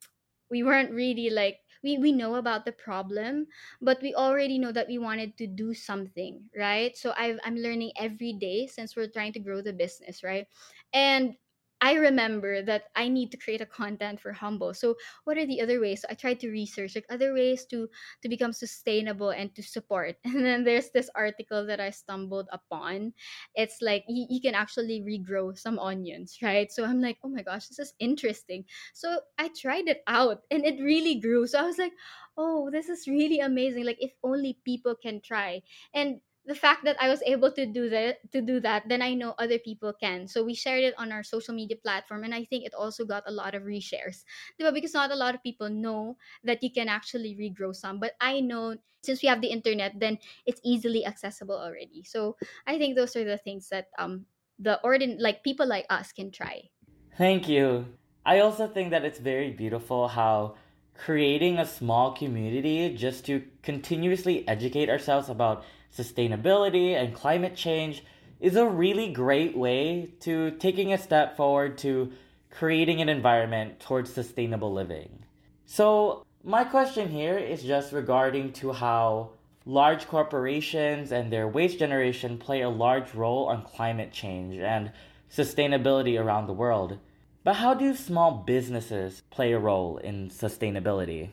we 0.49 0.63
weren't 0.63 0.91
really 0.91 1.29
like 1.29 1.64
we 1.85 1.97
we 2.01 2.11
know 2.11 2.35
about 2.35 2.65
the 2.65 2.73
problem 2.73 3.47
but 3.81 4.01
we 4.01 4.15
already 4.15 4.57
know 4.57 4.73
that 4.73 4.89
we 4.89 4.97
wanted 4.97 5.37
to 5.37 5.47
do 5.47 5.73
something 5.73 6.49
right? 6.57 6.97
So 6.97 7.13
i 7.17 7.37
i'm 7.45 7.55
learning 7.57 7.93
every 7.97 8.33
day 8.33 8.67
since 8.67 8.95
we're 8.97 9.11
trying 9.13 9.33
to 9.37 9.39
grow 9.39 9.61
the 9.61 9.73
business 9.73 10.23
right? 10.23 10.47
And 10.93 11.37
I 11.85 11.93
remember 12.01 12.63
that 12.63 12.89
I 12.95 13.07
need 13.07 13.29
to 13.29 13.37
create 13.37 13.61
a 13.61 13.69
content 13.69 14.19
for 14.19 14.33
Humble. 14.33 14.73
So 14.73 14.95
what 15.25 15.37
are 15.37 15.45
the 15.45 15.61
other 15.61 15.79
ways? 15.79 16.01
So 16.01 16.07
I 16.09 16.15
tried 16.15 16.39
to 16.39 16.49
research 16.49 16.95
like 16.95 17.05
other 17.13 17.31
ways 17.31 17.63
to 17.69 17.87
to 18.23 18.27
become 18.27 18.53
sustainable 18.53 19.29
and 19.29 19.53
to 19.53 19.61
support. 19.61 20.17
And 20.25 20.41
then 20.43 20.63
there's 20.65 20.89
this 20.89 21.13
article 21.13 21.61
that 21.67 21.79
I 21.79 21.91
stumbled 21.91 22.49
upon. 22.51 23.13
It's 23.53 23.77
like 23.85 24.03
you, 24.09 24.25
you 24.29 24.41
can 24.41 24.55
actually 24.55 25.05
regrow 25.05 25.53
some 25.53 25.77
onions, 25.77 26.41
right? 26.41 26.71
So 26.71 26.85
I'm 26.85 27.01
like, 27.01 27.17
oh 27.23 27.29
my 27.29 27.43
gosh, 27.45 27.67
this 27.69 27.77
is 27.77 27.93
interesting. 27.99 28.65
So 28.93 29.21
I 29.37 29.49
tried 29.53 29.87
it 29.87 30.01
out 30.07 30.41
and 30.49 30.65
it 30.65 30.81
really 30.81 31.21
grew. 31.21 31.45
So 31.45 31.59
I 31.59 31.69
was 31.69 31.77
like, 31.77 31.93
oh, 32.35 32.71
this 32.71 32.89
is 32.89 33.05
really 33.07 33.39
amazing. 33.45 33.85
Like 33.85 34.01
if 34.01 34.11
only 34.23 34.57
people 34.65 34.95
can 34.97 35.21
try. 35.21 35.61
And 35.93 36.17
the 36.45 36.55
fact 36.55 36.83
that 36.85 36.95
I 37.01 37.09
was 37.09 37.23
able 37.25 37.51
to 37.53 37.65
do 37.65 37.89
that 37.89 38.21
to 38.31 38.41
do 38.41 38.59
that, 38.61 38.87
then 38.87 39.01
I 39.01 39.13
know 39.13 39.33
other 39.37 39.57
people 39.57 39.93
can. 39.93 40.27
So 40.27 40.43
we 40.43 40.53
shared 40.53 40.83
it 40.83 40.93
on 40.97 41.11
our 41.11 41.23
social 41.23 41.53
media 41.55 41.77
platform 41.77 42.23
and 42.23 42.33
I 42.33 42.45
think 42.45 42.65
it 42.65 42.73
also 42.73 43.05
got 43.05 43.23
a 43.25 43.31
lot 43.31 43.55
of 43.55 43.63
reshares. 43.63 44.23
Because 44.57 44.93
not 44.93 45.11
a 45.11 45.15
lot 45.17 45.33
of 45.33 45.41
people 45.41 45.69
know 45.69 46.17
that 46.43 46.61
you 46.61 46.71
can 46.71 46.87
actually 46.87 47.35
regrow 47.35 47.75
some. 47.75 47.99
But 47.99 48.13
I 48.21 48.41
know 48.41 48.77
since 49.01 49.21
we 49.21 49.29
have 49.29 49.41
the 49.41 49.49
internet, 49.53 49.99
then 49.99 50.17
it's 50.45 50.61
easily 50.63 51.05
accessible 51.05 51.57
already. 51.57 52.03
So 52.03 52.37
I 52.65 52.77
think 52.77 52.95
those 52.95 53.15
are 53.15 53.25
the 53.25 53.37
things 53.37 53.69
that 53.69 53.89
um 53.97 54.25
the 54.59 54.79
ordin 54.83 55.17
like 55.19 55.43
people 55.43 55.65
like 55.67 55.85
us 55.89 56.11
can 56.11 56.31
try. 56.31 56.69
Thank 57.17 57.47
you. 57.49 57.97
I 58.25 58.39
also 58.39 58.67
think 58.67 58.91
that 58.91 59.05
it's 59.05 59.19
very 59.19 59.51
beautiful 59.51 60.07
how 60.07 60.55
creating 60.97 61.59
a 61.59 61.65
small 61.65 62.13
community 62.13 62.95
just 62.95 63.25
to 63.25 63.43
continuously 63.63 64.47
educate 64.47 64.89
ourselves 64.89 65.29
about 65.29 65.63
sustainability 65.95 66.93
and 66.93 67.13
climate 67.13 67.55
change 67.55 68.03
is 68.39 68.55
a 68.55 68.67
really 68.67 69.11
great 69.11 69.55
way 69.55 70.11
to 70.19 70.51
taking 70.51 70.93
a 70.93 70.97
step 70.97 71.37
forward 71.37 71.77
to 71.77 72.11
creating 72.49 73.01
an 73.01 73.09
environment 73.09 73.79
towards 73.79 74.13
sustainable 74.13 74.73
living. 74.73 75.23
So, 75.65 76.25
my 76.43 76.63
question 76.63 77.09
here 77.09 77.37
is 77.37 77.63
just 77.63 77.91
regarding 77.91 78.53
to 78.53 78.71
how 78.71 79.31
large 79.65 80.07
corporations 80.07 81.11
and 81.11 81.31
their 81.31 81.47
waste 81.47 81.79
generation 81.79 82.37
play 82.37 82.61
a 82.61 82.69
large 82.69 83.13
role 83.15 83.47
on 83.47 83.63
climate 83.63 84.11
change 84.11 84.57
and 84.57 84.91
sustainability 85.31 86.21
around 86.21 86.45
the 86.45 86.53
world. 86.53 86.99
But 87.45 87.53
how 87.55 87.73
do 87.75 87.95
small 87.95 88.43
businesses 88.43 89.21
play 89.29 89.53
a 89.53 89.57
role 89.59 89.95
in 89.99 90.27
sustainability? 90.27 91.31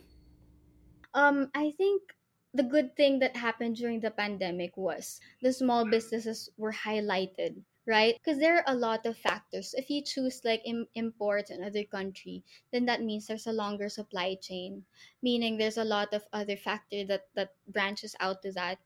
Um, 1.14 1.50
I 1.54 1.71
think 1.71 2.02
the 2.54 2.62
good 2.62 2.97
thing 2.97 3.19
that 3.21 3.37
happened 3.37 3.76
during 3.76 4.00
the 4.00 4.11
pandemic 4.11 4.76
was 4.76 5.21
the 5.40 5.52
small 5.52 5.85
businesses 5.88 6.50
were 6.57 6.73
highlighted, 6.73 7.64
right? 7.87 8.16
Because 8.16 8.38
there 8.38 8.57
are 8.59 8.64
a 8.66 8.75
lot 8.76 9.07
of 9.07 9.16
factors. 9.16 9.75
If 9.75 9.88
you 9.88 10.02
choose 10.02 10.45
like 10.45 10.61
Im- 10.64 10.88
imports 10.95 11.50
in 11.50 11.64
other 11.64 11.85
country, 11.85 12.45
then 12.73 12.85
that 12.87 13.02
means 13.02 13.26
there's 13.26 13.47
a 13.47 13.52
longer 13.52 13.88
supply 13.88 14.35
chain, 14.37 14.85
meaning 15.23 15.57
there's 15.57 15.78
a 15.78 15.85
lot 15.85 16.12
of 16.12 16.26
other 16.33 16.57
factor 16.57 17.04
that 17.07 17.28
that 17.35 17.57
branches 17.69 18.14
out 18.21 18.42
to 18.42 18.52
that. 18.52 18.78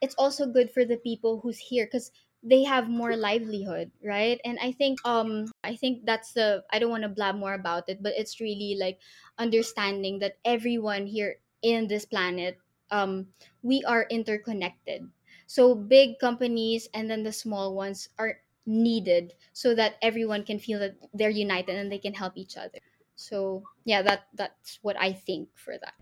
It's 0.00 0.14
also 0.14 0.46
good 0.46 0.70
for 0.70 0.84
the 0.84 0.96
people 0.98 1.40
who's 1.40 1.58
here 1.58 1.86
because 1.86 2.12
they 2.42 2.62
have 2.62 2.88
more 2.88 3.16
livelihood 3.16 3.90
right? 4.02 4.40
And 4.44 4.58
i 4.62 4.72
think 4.72 5.00
um 5.04 5.50
i 5.64 5.74
think 5.74 6.06
that's 6.06 6.32
the 6.32 6.62
i 6.70 6.78
don't 6.78 6.90
want 6.90 7.02
to 7.02 7.08
blab 7.08 7.34
more 7.34 7.54
about 7.54 7.88
it 7.88 8.02
but 8.02 8.14
it's 8.16 8.40
really 8.40 8.76
like 8.78 9.00
understanding 9.38 10.18
that 10.20 10.38
everyone 10.44 11.06
here 11.06 11.38
in 11.62 11.88
this 11.88 12.04
planet 12.04 12.58
um 12.90 13.28
we 13.62 13.82
are 13.84 14.06
interconnected. 14.10 15.08
So 15.46 15.74
big 15.74 16.18
companies 16.18 16.88
and 16.92 17.10
then 17.10 17.22
the 17.22 17.32
small 17.32 17.74
ones 17.74 18.08
are 18.18 18.40
needed 18.66 19.32
so 19.52 19.74
that 19.74 19.96
everyone 20.02 20.44
can 20.44 20.58
feel 20.58 20.78
that 20.78 20.96
they're 21.14 21.30
united 21.32 21.74
and 21.74 21.90
they 21.90 21.98
can 21.98 22.14
help 22.14 22.36
each 22.36 22.56
other. 22.56 22.78
So 23.16 23.64
yeah 23.84 24.02
that 24.02 24.28
that's 24.34 24.78
what 24.82 24.96
i 25.00 25.12
think 25.12 25.48
for 25.56 25.74
that. 25.78 25.94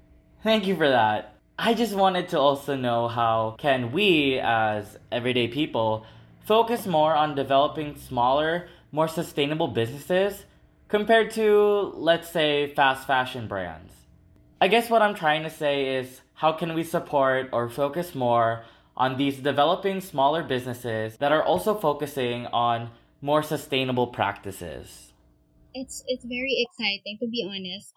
Thank 0.42 0.66
you 0.66 0.76
for 0.76 0.88
that. 0.88 1.34
I 1.58 1.72
just 1.72 1.94
wanted 1.94 2.28
to 2.30 2.38
also 2.38 2.76
know 2.76 3.08
how 3.08 3.56
can 3.58 3.90
we 3.90 4.38
as 4.38 4.98
everyday 5.10 5.48
people 5.48 6.04
focus 6.46 6.86
more 6.86 7.14
on 7.14 7.34
developing 7.34 7.96
smaller, 7.96 8.68
more 8.92 9.08
sustainable 9.08 9.68
businesses 9.68 10.44
compared 10.88 11.30
to 11.32 11.92
let's 11.96 12.30
say 12.30 12.72
fast 12.74 13.06
fashion 13.06 13.46
brands. 13.46 13.92
I 14.60 14.68
guess 14.68 14.88
what 14.88 15.02
I'm 15.02 15.14
trying 15.14 15.42
to 15.42 15.50
say 15.50 15.96
is 15.96 16.22
how 16.34 16.52
can 16.52 16.72
we 16.74 16.84
support 16.84 17.50
or 17.52 17.68
focus 17.68 18.14
more 18.14 18.64
on 18.96 19.18
these 19.18 19.38
developing 19.38 20.00
smaller 20.00 20.42
businesses 20.42 21.18
that 21.18 21.32
are 21.32 21.42
also 21.42 21.74
focusing 21.74 22.46
on 22.46 22.90
more 23.20 23.42
sustainable 23.42 24.06
practices? 24.06 25.12
it's 25.76 26.02
it's 26.08 26.24
very 26.24 26.64
exciting 26.64 27.18
to 27.20 27.28
be 27.28 27.46
honest 27.46 27.92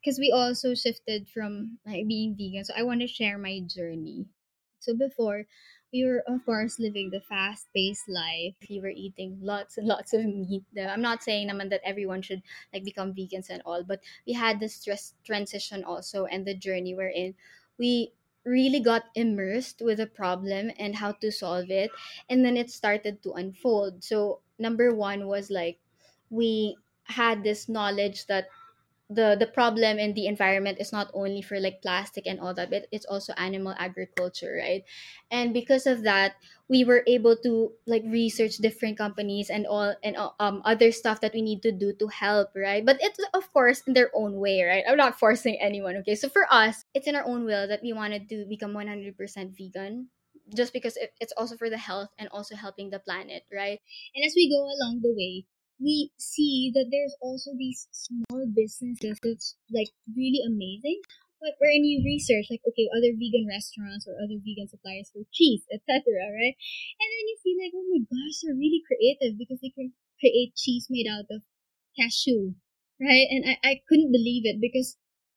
because 0.00 0.18
we 0.18 0.30
also 0.30 0.74
shifted 0.74 1.26
from 1.32 1.78
like 1.86 2.06
being 2.06 2.36
vegan 2.36 2.62
so 2.62 2.74
i 2.76 2.82
want 2.82 3.00
to 3.00 3.06
share 3.06 3.38
my 3.38 3.60
journey 3.66 4.26
so 4.80 4.94
before 4.94 5.44
we 5.92 6.04
were 6.04 6.20
of 6.26 6.44
course 6.44 6.78
living 6.78 7.10
the 7.10 7.20
fast 7.20 7.68
paced 7.74 8.08
life. 8.08 8.54
We 8.68 8.80
were 8.80 8.92
eating 8.94 9.38
lots 9.40 9.76
and 9.78 9.86
lots 9.92 10.12
of 10.12 10.24
meat 10.24 10.64
i'm 10.78 11.02
not 11.02 11.22
saying 11.22 11.48
naman 11.48 11.70
that 11.70 11.82
everyone 11.84 12.22
should 12.22 12.42
like 12.72 12.84
become 12.84 13.12
vegans 13.14 13.50
and 13.50 13.62
all 13.64 13.84
but 13.84 14.00
we 14.26 14.32
had 14.32 14.60
this 14.60 14.74
stress 14.76 15.14
transition 15.24 15.84
also 15.84 16.24
and 16.26 16.46
the 16.46 16.54
journey 16.54 16.94
we're 16.94 17.12
in. 17.12 17.34
We 17.78 18.12
really 18.44 18.80
got 18.80 19.04
immersed 19.14 19.80
with 19.80 19.98
the 19.98 20.06
problem 20.06 20.72
and 20.78 20.96
how 20.96 21.12
to 21.22 21.30
solve 21.30 21.70
it 21.70 21.90
and 22.28 22.44
then 22.44 22.56
it 22.56 22.70
started 22.70 23.22
to 23.22 23.32
unfold. 23.34 24.02
So 24.02 24.40
number 24.58 24.94
one 24.94 25.26
was 25.28 25.50
like 25.50 25.78
we 26.30 26.76
had 27.04 27.42
this 27.42 27.68
knowledge 27.68 28.26
that 28.26 28.48
the 29.14 29.36
the 29.38 29.46
problem 29.46 29.98
in 29.98 30.14
the 30.14 30.26
environment 30.26 30.78
is 30.80 30.92
not 30.92 31.10
only 31.14 31.42
for 31.42 31.60
like 31.60 31.82
plastic 31.82 32.26
and 32.26 32.40
all 32.40 32.54
that 32.54 32.70
but 32.70 32.86
it's 32.92 33.06
also 33.06 33.32
animal 33.36 33.74
agriculture 33.78 34.56
right? 34.60 34.84
And 35.30 35.52
because 35.52 35.86
of 35.86 36.02
that 36.04 36.36
we 36.68 36.84
were 36.84 37.02
able 37.06 37.36
to 37.44 37.72
like 37.86 38.02
research 38.06 38.56
different 38.58 38.96
companies 38.98 39.50
and 39.50 39.66
all 39.66 39.94
and 40.02 40.16
uh, 40.16 40.30
um 40.40 40.62
other 40.64 40.90
stuff 40.92 41.20
that 41.20 41.34
we 41.34 41.42
need 41.42 41.62
to 41.62 41.72
do 41.72 41.92
to 41.98 42.06
help 42.08 42.50
right? 42.56 42.84
But 42.84 42.98
it's 43.00 43.18
of 43.34 43.50
course 43.52 43.82
in 43.86 43.94
their 43.94 44.10
own 44.14 44.36
way 44.38 44.62
right? 44.64 44.84
I'm 44.88 44.96
not 44.96 45.18
forcing 45.22 45.58
anyone 45.60 45.96
okay? 46.02 46.14
So 46.14 46.28
for 46.28 46.46
us 46.50 46.84
it's 46.94 47.06
in 47.06 47.16
our 47.16 47.24
own 47.26 47.44
will 47.44 47.68
that 47.68 47.82
we 47.82 47.92
wanted 47.92 48.28
to 48.30 48.46
become 48.48 48.74
100% 48.74 49.56
vegan 49.56 50.08
just 50.54 50.72
because 50.72 50.96
it, 50.96 51.12
it's 51.20 51.32
also 51.36 51.56
for 51.56 51.70
the 51.70 51.78
health 51.78 52.10
and 52.18 52.28
also 52.30 52.54
helping 52.56 52.90
the 52.90 52.98
planet 53.00 53.44
right? 53.52 53.80
And 54.14 54.24
as 54.24 54.32
we 54.36 54.48
go 54.50 54.60
along 54.62 55.00
the 55.02 55.12
way 55.14 55.46
we 55.80 56.12
see 56.18 56.70
that 56.74 56.88
there's 56.90 57.16
also 57.20 57.52
these 57.56 57.88
small 57.92 58.46
businesses 58.48 59.18
that's 59.22 59.56
like 59.72 59.90
really 60.10 60.40
amazing. 60.46 61.00
But 61.42 61.58
when 61.58 61.82
you 61.82 62.06
research, 62.06 62.46
like 62.50 62.62
okay, 62.62 62.86
other 62.94 63.18
vegan 63.18 63.50
restaurants 63.50 64.06
or 64.06 64.14
other 64.14 64.38
vegan 64.38 64.70
suppliers 64.70 65.10
for 65.10 65.26
cheese, 65.34 65.66
etc., 65.74 66.06
right? 66.30 66.54
And 67.00 67.08
then 67.10 67.24
you 67.26 67.36
see 67.42 67.58
like, 67.58 67.74
oh 67.74 67.86
my 67.90 68.02
gosh, 68.06 68.42
they're 68.42 68.54
really 68.54 68.82
creative 68.86 69.38
because 69.38 69.58
they 69.58 69.74
can 69.74 69.92
create 70.22 70.54
cheese 70.54 70.86
made 70.88 71.10
out 71.10 71.26
of 71.34 71.42
cashew, 71.98 72.54
right? 73.02 73.26
And 73.26 73.42
I, 73.42 73.58
I 73.66 73.74
couldn't 73.90 74.14
believe 74.14 74.46
it 74.46 74.62
because 74.62 74.96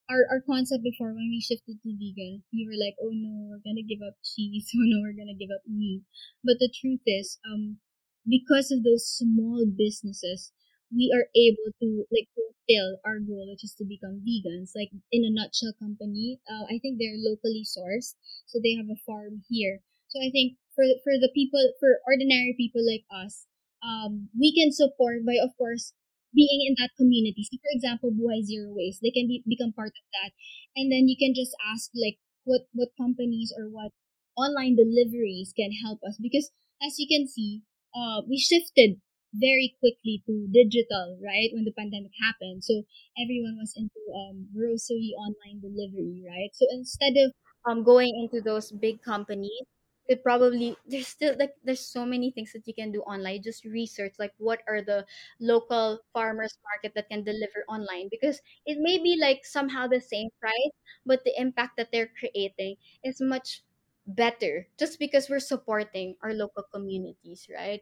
our, 0.09 0.29
our 0.29 0.41
concept 0.45 0.85
before 0.85 1.09
when 1.09 1.33
we 1.33 1.41
shifted 1.41 1.81
to 1.81 1.89
vegan, 1.89 2.45
we 2.53 2.69
were 2.69 2.77
like, 2.77 2.93
oh 3.01 3.09
no, 3.09 3.49
we're 3.49 3.65
gonna 3.65 3.85
give 3.85 4.05
up 4.05 4.21
cheese, 4.21 4.69
oh 4.77 4.85
no, 4.85 5.01
we're 5.01 5.17
gonna 5.17 5.37
give 5.37 5.49
up 5.49 5.65
meat. 5.65 6.03
But 6.43 6.61
the 6.61 6.69
truth 6.69 7.01
is, 7.05 7.39
um, 7.49 7.81
because 8.27 8.71
of 8.71 8.83
those 8.83 9.07
small 9.07 9.65
businesses, 9.65 10.51
we 10.93 11.11
are 11.13 11.27
able 11.35 11.69
to 11.81 12.05
like 12.13 12.29
fulfill 12.33 12.97
our 13.05 13.19
goal, 13.19 13.47
which 13.49 13.63
is 13.63 13.73
to 13.75 13.85
become 13.85 14.21
vegans. 14.25 14.71
Like 14.75 14.91
in 15.11 15.25
a 15.25 15.31
nutshell, 15.33 15.73
company, 15.79 16.39
uh, 16.49 16.65
I 16.69 16.79
think 16.79 16.97
they're 16.97 17.17
locally 17.19 17.65
sourced, 17.65 18.15
so 18.45 18.59
they 18.61 18.75
have 18.75 18.89
a 18.89 19.01
farm 19.05 19.43
here. 19.49 19.81
So 20.07 20.21
I 20.21 20.29
think 20.31 20.57
for 20.75 20.85
for 21.03 21.17
the 21.17 21.31
people, 21.33 21.61
for 21.79 21.99
ordinary 22.07 22.53
people 22.57 22.85
like 22.85 23.05
us, 23.11 23.45
um, 23.83 24.29
we 24.37 24.53
can 24.53 24.71
support 24.71 25.25
by, 25.25 25.37
of 25.41 25.55
course, 25.57 25.93
being 26.33 26.61
in 26.67 26.75
that 26.79 26.95
community. 26.97 27.43
So, 27.43 27.57
for 27.57 27.71
example, 27.73 28.11
Buhay 28.11 28.43
Zero 28.43 28.73
Waste, 28.73 29.01
they 29.01 29.11
can 29.11 29.27
be, 29.27 29.43
become 29.47 29.73
part 29.73 29.93
of 29.95 30.05
that, 30.21 30.31
and 30.75 30.91
then 30.91 31.07
you 31.07 31.15
can 31.17 31.33
just 31.33 31.55
ask 31.63 31.91
like 31.95 32.17
what 32.43 32.67
what 32.73 32.89
companies 32.99 33.53
or 33.57 33.69
what 33.69 33.91
online 34.37 34.75
deliveries 34.75 35.53
can 35.55 35.71
help 35.71 35.99
us 36.07 36.17
because 36.21 36.51
as 36.83 36.99
you 36.99 37.07
can 37.07 37.27
see 37.27 37.63
uh, 37.95 38.21
we 38.27 38.37
shifted 38.37 39.01
very 39.33 39.75
quickly 39.79 40.23
to 40.27 40.47
digital, 40.51 41.19
right? 41.23 41.49
When 41.53 41.65
the 41.65 41.73
pandemic 41.73 42.11
happened. 42.21 42.63
So 42.63 42.83
everyone 43.21 43.57
was 43.59 43.73
into 43.75 43.99
um, 44.15 44.47
grocery 44.55 45.13
online 45.17 45.59
delivery, 45.61 46.23
right? 46.27 46.49
So 46.53 46.65
instead 46.71 47.13
of 47.17 47.31
um, 47.69 47.83
going 47.83 48.13
into 48.15 48.41
those 48.43 48.71
big 48.71 49.01
companies, 49.01 49.65
it 50.07 50.21
probably 50.23 50.77
there's 50.85 51.07
still 51.07 51.35
like 51.39 51.53
there's 51.63 51.81
so 51.81 52.05
many 52.05 52.29
things 52.31 52.53
that 52.53 52.67
you 52.67 52.73
can 52.73 52.91
do 52.91 53.01
online. 53.01 53.41
Just 53.41 53.65
research 53.65 54.13
like 54.19 54.33
what 54.37 54.61
are 54.67 54.81
the 54.83 55.05
local 55.39 55.99
farmers 56.13 56.57
market 56.63 56.93
that 56.95 57.09
can 57.09 57.23
deliver 57.23 57.65
online 57.67 58.07
because 58.11 58.39
it 58.65 58.77
may 58.79 58.99
be 59.01 59.17
like 59.19 59.43
somehow 59.45 59.87
the 59.87 59.99
same 60.01 60.29
price, 60.39 60.73
but 61.05 61.23
the 61.25 61.33
impact 61.39 61.77
that 61.77 61.89
they're 61.91 62.11
creating 62.19 62.75
is 63.03 63.19
much 63.19 63.63
better 64.07 64.67
just 64.77 64.99
because 64.99 65.29
we're 65.29 65.39
supporting 65.39 66.15
our 66.21 66.33
local 66.33 66.63
communities, 66.73 67.47
right? 67.53 67.81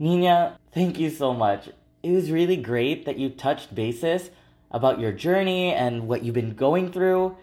Niña, 0.00 0.56
thank 0.72 0.98
you 0.98 1.10
so 1.10 1.34
much. 1.34 1.68
It 2.02 2.12
was 2.12 2.30
really 2.30 2.56
great 2.56 3.04
that 3.06 3.18
you 3.18 3.30
touched 3.30 3.74
bases 3.74 4.30
about 4.70 5.00
your 5.00 5.12
journey 5.12 5.72
and 5.72 6.06
what 6.06 6.22
you've 6.22 6.34
been 6.34 6.54
going 6.54 6.92
through. 6.92 7.36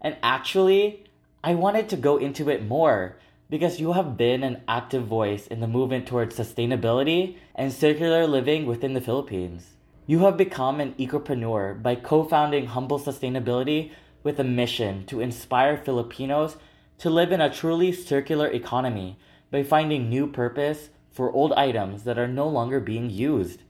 And 0.00 0.16
actually, 0.22 1.04
I 1.42 1.54
wanted 1.54 1.88
to 1.90 1.96
go 1.96 2.18
into 2.18 2.50
it 2.50 2.66
more 2.66 3.16
because 3.48 3.80
you 3.80 3.92
have 3.92 4.16
been 4.16 4.42
an 4.42 4.62
active 4.66 5.06
voice 5.06 5.46
in 5.46 5.60
the 5.60 5.66
movement 5.66 6.06
towards 6.06 6.36
sustainability 6.36 7.36
and 7.54 7.72
circular 7.72 8.26
living 8.26 8.66
within 8.66 8.94
the 8.94 9.00
Philippines. 9.00 9.76
You 10.06 10.20
have 10.20 10.36
become 10.36 10.80
an 10.80 10.94
ecopreneur 10.94 11.82
by 11.82 11.94
co 11.94 12.24
founding 12.24 12.66
Humble 12.66 12.98
Sustainability 12.98 13.92
with 14.22 14.38
a 14.40 14.44
mission 14.44 15.06
to 15.06 15.20
inspire 15.20 15.76
Filipinos 15.76 16.56
to 17.02 17.10
live 17.10 17.32
in 17.32 17.40
a 17.40 17.52
truly 17.52 17.90
circular 17.90 18.46
economy 18.46 19.18
by 19.50 19.60
finding 19.60 20.08
new 20.08 20.24
purpose 20.24 20.90
for 21.10 21.32
old 21.32 21.52
items 21.54 22.04
that 22.04 22.16
are 22.16 22.28
no 22.28 22.46
longer 22.46 22.78
being 22.78 23.10
used. 23.10 23.64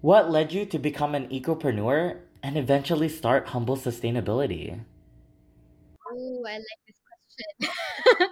What 0.00 0.32
led 0.32 0.52
you 0.52 0.66
to 0.66 0.80
become 0.80 1.14
an 1.14 1.28
ecopreneur 1.28 2.18
and 2.42 2.58
eventually 2.58 3.08
start 3.08 3.54
Humble 3.54 3.76
Sustainability? 3.76 4.80
Oh, 6.10 6.42
I 6.44 6.58
like 6.58 6.82
this 6.88 6.98
question. 7.06 8.28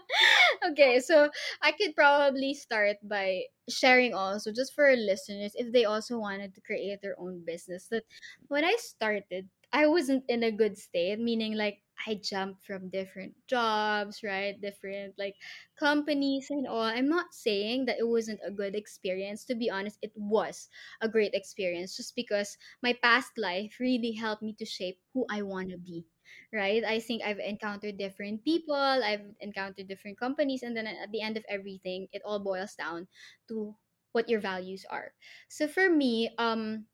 okay, 0.72 0.98
so 0.98 1.30
I 1.62 1.70
could 1.70 1.94
probably 1.94 2.52
start 2.52 2.96
by 3.04 3.44
sharing 3.68 4.14
also, 4.14 4.50
just 4.50 4.74
for 4.74 4.96
listeners, 4.96 5.52
if 5.54 5.72
they 5.72 5.84
also 5.84 6.18
wanted 6.18 6.56
to 6.56 6.60
create 6.62 7.00
their 7.02 7.14
own 7.20 7.44
business. 7.46 7.86
That 7.92 8.02
when 8.48 8.64
I 8.64 8.74
started, 8.80 9.48
I 9.72 9.86
wasn't 9.86 10.24
in 10.26 10.42
a 10.42 10.50
good 10.50 10.76
state, 10.76 11.20
meaning 11.20 11.54
like 11.54 11.78
I 12.06 12.14
jumped 12.16 12.64
from 12.64 12.88
different 12.90 13.34
jobs, 13.46 14.22
right? 14.22 14.60
Different 14.60 15.18
like 15.18 15.36
companies 15.78 16.48
and 16.50 16.66
all. 16.66 16.82
I'm 16.82 17.08
not 17.08 17.34
saying 17.34 17.86
that 17.86 17.98
it 17.98 18.08
wasn't 18.08 18.40
a 18.44 18.50
good 18.50 18.74
experience. 18.74 19.44
To 19.46 19.54
be 19.54 19.70
honest, 19.70 19.98
it 20.02 20.12
was 20.16 20.68
a 21.00 21.08
great 21.08 21.34
experience 21.34 21.96
just 21.96 22.14
because 22.16 22.56
my 22.82 22.94
past 23.02 23.32
life 23.38 23.76
really 23.80 24.12
helped 24.12 24.42
me 24.42 24.54
to 24.58 24.64
shape 24.64 24.98
who 25.14 25.26
I 25.30 25.42
want 25.42 25.70
to 25.70 25.78
be. 25.78 26.06
Right? 26.52 26.82
I 26.84 26.98
think 27.00 27.22
I've 27.22 27.38
encountered 27.38 27.98
different 27.98 28.44
people, 28.44 28.74
I've 28.74 29.26
encountered 29.40 29.86
different 29.88 30.18
companies, 30.18 30.62
and 30.62 30.76
then 30.76 30.86
at 30.86 31.10
the 31.12 31.20
end 31.22 31.36
of 31.36 31.44
everything, 31.48 32.08
it 32.12 32.22
all 32.24 32.38
boils 32.40 32.74
down 32.74 33.06
to 33.48 33.74
what 34.12 34.28
your 34.28 34.40
values 34.40 34.84
are. 34.90 35.12
So 35.48 35.68
for 35.68 35.88
me, 35.90 36.30
um, 36.38 36.86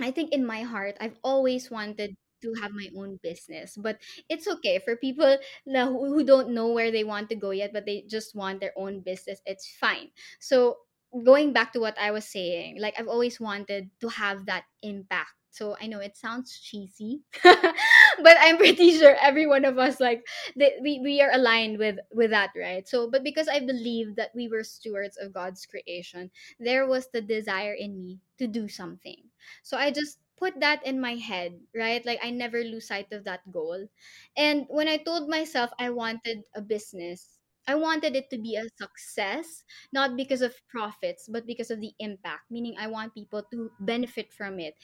I 0.00 0.10
think 0.10 0.32
in 0.32 0.46
my 0.46 0.62
heart, 0.62 0.96
I've 1.00 1.16
always 1.22 1.70
wanted 1.70 2.16
to 2.42 2.54
have 2.60 2.72
my 2.72 2.88
own 2.96 3.18
business, 3.22 3.76
but 3.76 3.98
it's 4.28 4.46
okay 4.48 4.78
for 4.78 4.96
people 4.96 5.36
na, 5.66 5.86
who, 5.86 6.14
who 6.14 6.24
don't 6.24 6.50
know 6.50 6.68
where 6.68 6.90
they 6.90 7.04
want 7.04 7.28
to 7.30 7.36
go 7.36 7.50
yet, 7.50 7.72
but 7.72 7.86
they 7.86 8.04
just 8.08 8.34
want 8.34 8.60
their 8.60 8.72
own 8.76 9.00
business. 9.00 9.40
It's 9.46 9.66
fine. 9.80 10.10
So 10.40 10.78
going 11.24 11.52
back 11.52 11.72
to 11.72 11.80
what 11.80 11.98
I 11.98 12.10
was 12.10 12.24
saying, 12.26 12.80
like 12.80 12.94
I've 12.98 13.08
always 13.08 13.40
wanted 13.40 13.90
to 14.00 14.08
have 14.08 14.46
that 14.46 14.64
impact. 14.82 15.30
So 15.50 15.76
I 15.80 15.86
know 15.86 15.98
it 15.98 16.16
sounds 16.16 16.60
cheesy, 16.60 17.22
but 17.42 18.36
I'm 18.40 18.58
pretty 18.58 18.96
sure 18.96 19.16
every 19.20 19.46
one 19.46 19.64
of 19.64 19.78
us 19.78 19.98
like 19.98 20.24
that 20.56 20.72
we, 20.82 21.00
we 21.02 21.20
are 21.22 21.30
aligned 21.32 21.78
with 21.78 21.96
with 22.12 22.30
that, 22.30 22.50
right? 22.56 22.86
So 22.86 23.10
but 23.10 23.24
because 23.24 23.48
I 23.48 23.60
believe 23.60 24.14
that 24.16 24.30
we 24.34 24.48
were 24.48 24.62
stewards 24.62 25.16
of 25.16 25.32
God's 25.32 25.66
creation, 25.66 26.30
there 26.60 26.86
was 26.86 27.08
the 27.12 27.22
desire 27.22 27.72
in 27.72 27.98
me 27.98 28.20
to 28.38 28.46
do 28.46 28.68
something. 28.68 29.16
So 29.62 29.76
I 29.76 29.90
just 29.90 30.18
put 30.38 30.60
that 30.60 30.86
in 30.86 31.00
my 31.00 31.14
head, 31.16 31.60
right? 31.74 32.04
Like 32.04 32.20
I 32.22 32.30
never 32.30 32.62
lose 32.62 32.88
sight 32.88 33.12
of 33.12 33.24
that 33.24 33.50
goal. 33.50 33.88
And 34.36 34.66
when 34.68 34.88
I 34.88 34.96
told 34.98 35.28
myself 35.28 35.70
I 35.78 35.90
wanted 35.90 36.44
a 36.54 36.62
business, 36.62 37.38
I 37.66 37.74
wanted 37.74 38.16
it 38.16 38.30
to 38.30 38.38
be 38.38 38.56
a 38.56 38.64
success, 38.80 39.62
not 39.92 40.16
because 40.16 40.40
of 40.40 40.56
profits, 40.68 41.28
but 41.28 41.44
because 41.44 41.70
of 41.70 41.80
the 41.80 41.92
impact, 41.98 42.50
meaning 42.50 42.76
I 42.78 42.86
want 42.86 43.12
people 43.12 43.42
to 43.52 43.70
benefit 43.80 44.32
from 44.32 44.58
it 44.58 44.74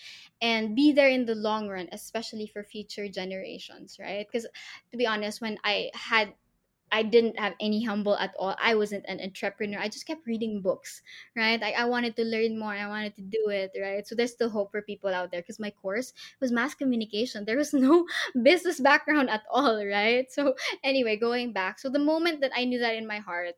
and 0.43 0.77
be 0.77 0.93
there 0.93 1.09
in 1.09 1.25
the 1.25 1.35
long 1.35 1.69
run, 1.69 1.89
especially 1.93 2.47
for 2.47 2.63
future 2.63 3.09
generations, 3.09 3.97
right? 3.99 4.27
Because 4.31 4.47
to 4.91 4.97
be 4.99 5.07
honest, 5.07 5.41
when 5.41 5.59
I 5.65 5.91
had 5.95 6.35
I 6.95 7.03
didn't 7.03 7.39
have 7.39 7.55
any 7.59 7.83
humble 7.83 8.17
at 8.17 8.35
all. 8.39 8.55
I 8.63 8.77
wasn't 8.77 9.05
an 9.09 9.21
entrepreneur. 9.21 9.81
I 9.81 9.89
just 9.89 10.07
kept 10.07 10.27
reading 10.27 10.63
books, 10.63 11.03
right? 11.37 11.61
Like 11.61 11.75
I 11.75 11.85
wanted 11.87 12.15
to 12.17 12.25
learn 12.25 12.59
more. 12.59 12.73
I 12.73 12.87
wanted 12.87 13.17
to 13.17 13.23
do 13.23 13.49
it, 13.51 13.73
right? 13.81 14.07
So 14.07 14.15
there's 14.15 14.33
still 14.33 14.51
hope 14.51 14.71
for 14.71 14.81
people 14.83 15.11
out 15.11 15.33
there 15.33 15.43
because 15.43 15.59
my 15.59 15.71
course 15.71 16.13
was 16.41 16.53
mass 16.53 16.75
communication. 16.75 17.45
There 17.45 17.59
was 17.59 17.75
no 17.75 18.07
business 18.41 18.79
background 18.81 19.29
at 19.31 19.43
all, 19.51 19.85
right? 19.85 20.31
So 20.31 20.55
anyway, 20.85 21.17
going 21.17 21.53
back. 21.53 21.81
So 21.81 21.91
the 21.91 21.99
moment 21.99 22.41
that 22.43 22.53
I 22.55 22.65
knew 22.65 22.79
that 22.79 22.95
in 22.95 23.07
my 23.07 23.19
heart, 23.19 23.55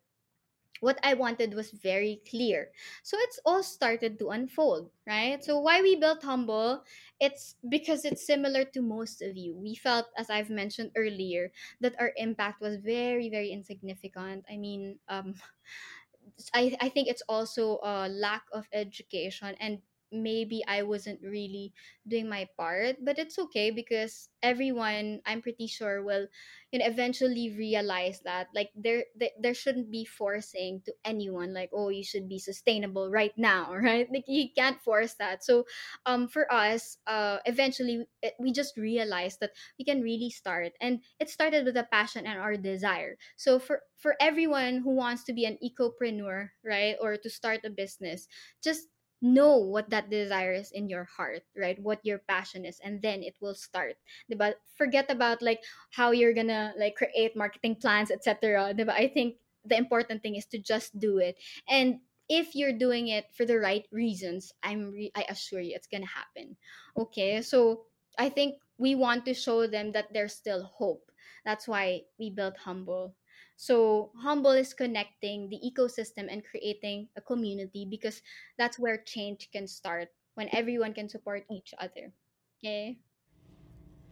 what 0.81 0.99
I 1.03 1.15
wanted 1.15 1.55
was 1.55 1.71
very 1.71 2.23
clear. 2.29 2.73
So 3.03 3.17
it's 3.21 3.39
all 3.45 3.63
started 3.63 4.19
to 4.19 4.31
unfold, 4.31 4.91
right? 5.07 5.43
So 5.43 5.59
why 5.61 5.81
we 5.83 5.97
built 5.97 6.23
Humble, 6.23 6.85
it's 7.21 7.57
because 7.69 8.05
it's 8.05 8.25
similar 8.27 8.65
to 8.65 8.83
most 8.83 9.23
of 9.23 9.37
you. 9.37 9.57
We 9.57 9.75
felt, 9.75 10.07
as 10.17 10.31
I've 10.31 10.51
mentioned 10.51 10.93
earlier, 10.97 11.53
that 11.81 11.99
our 11.99 12.13
impact 12.17 12.61
was 12.61 12.77
very, 12.77 13.29
very 13.31 13.51
insignificant. 13.51 14.45
I 14.49 14.57
mean, 14.57 14.99
um, 15.09 15.35
I, 16.55 16.77
I 16.81 16.89
think 16.89 17.09
it's 17.09 17.23
also 17.29 17.79
a 17.83 18.09
lack 18.09 18.45
of 18.53 18.69
education 18.73 19.55
and 19.61 19.83
maybe 20.13 20.63
I 20.67 20.83
wasn't 20.83 21.21
really 21.23 21.73
doing 22.07 22.29
my 22.29 22.49
part, 22.57 22.97
but 23.05 23.19
it's 23.19 23.39
okay 23.39 23.71
because 23.71 24.29
everyone 24.43 25.21
I'm 25.27 25.43
pretty 25.43 25.67
sure 25.67 26.03
will 26.03 26.29
you 26.73 26.79
know 26.79 26.87
eventually 26.87 27.55
realize 27.57 28.21
that 28.25 28.49
like 28.55 28.71
there 28.75 29.05
there, 29.17 29.31
there 29.41 29.55
shouldn't 29.55 29.91
be 29.91 30.05
forcing 30.05 30.83
to 30.85 30.93
anyone 31.05 31.55
like 31.55 31.71
oh 31.73 31.89
you 31.89 32.05
should 32.05 32.29
be 32.29 32.39
sustainable 32.39 33.11
right 33.11 33.33
now 33.37 33.73
right? 33.75 34.09
Like 34.13 34.25
you 34.27 34.49
can't 34.57 34.81
force 34.81 35.15
that. 35.15 35.45
So 35.45 35.65
um 36.05 36.29
for 36.29 36.51
us 36.53 36.99
uh 37.07 37.39
eventually 37.47 38.07
we 38.39 38.53
just 38.53 38.77
realized 38.77 39.41
that 39.41 39.53
we 39.79 39.85
can 39.85 40.01
really 40.03 40.31
start 40.31 40.73
and 40.81 41.01
it 41.21 41.31
started 41.31 41.65
with 41.65 41.77
a 41.77 41.89
passion 41.91 42.27
and 42.27 42.39
our 42.39 42.57
desire. 42.57 43.17
So 43.37 43.59
for 43.59 43.83
for 43.97 44.15
everyone 44.21 44.79
who 44.83 44.91
wants 44.95 45.25
to 45.25 45.33
be 45.33 45.45
an 45.45 45.59
ecopreneur 45.65 46.51
right 46.65 46.97
or 47.01 47.17
to 47.17 47.31
start 47.31 47.61
a 47.65 47.71
business 47.71 48.29
just 48.63 48.89
know 49.35 49.57
what 49.59 49.91
that 49.91 50.11
desire 50.11 50.53
is 50.53 50.71
in 50.73 50.89
your 50.89 51.05
heart 51.05 51.43
right? 51.57 51.79
What 51.83 52.05
your 52.05 52.19
passion 52.19 52.65
is 52.65 52.79
and 52.85 53.03
then 53.03 53.23
it 53.23 53.35
will 53.41 53.55
start 53.55 53.97
but 54.37 54.61
forget 54.77 55.11
about 55.11 55.43
like 55.43 55.63
how 55.91 56.13
you're 56.13 56.35
gonna 56.35 56.73
like 56.79 56.95
create 56.97 57.37
marketing 57.37 57.77
plans 57.77 58.11
etc 58.11 58.75
i 58.91 59.09
think 59.09 59.37
the 59.67 59.77
important 59.77 60.23
thing 60.23 60.37
is 60.37 60.47
to 60.47 60.59
just 60.59 60.99
do 60.99 61.19
it. 61.19 61.37
And 61.69 62.01
if 62.29 62.55
you're 62.55 62.73
doing 62.73 63.09
it 63.09 63.27
for 63.37 63.45
the 63.45 63.59
right 63.59 63.87
reasons 63.93 64.53
i'm 64.63 64.91
re- 64.91 65.13
i 65.15 65.25
assure 65.29 65.61
you 65.61 65.75
it's 65.75 65.87
gonna 65.87 66.07
happen. 66.07 66.57
Okay? 66.99 67.43
So 67.43 67.87
i 68.19 68.29
think 68.29 68.57
we 68.79 68.95
want 68.95 69.25
to 69.25 69.35
show 69.35 69.67
them 69.67 69.93
that 69.93 70.13
there's 70.13 70.35
still 70.35 70.65
hope. 70.65 71.11
That's 71.45 71.69
why 71.69 72.03
we 72.19 72.31
built 72.31 72.57
humble 72.59 73.15
so 73.57 74.13
Humble 74.21 74.53
is 74.53 74.75
connecting 74.75 75.49
the 75.49 75.61
ecosystem 75.65 76.29
and 76.31 76.45
creating 76.45 77.09
a 77.17 77.21
community 77.21 77.87
because 77.91 78.21
that's 78.59 78.79
where 78.79 78.99
change 78.99 79.49
can 79.53 79.67
start 79.67 80.09
when 80.35 80.49
everyone 80.53 80.93
can 80.93 81.09
support 81.09 81.45
each 81.51 81.73
other. 81.81 82.13
Okay. 82.61 82.99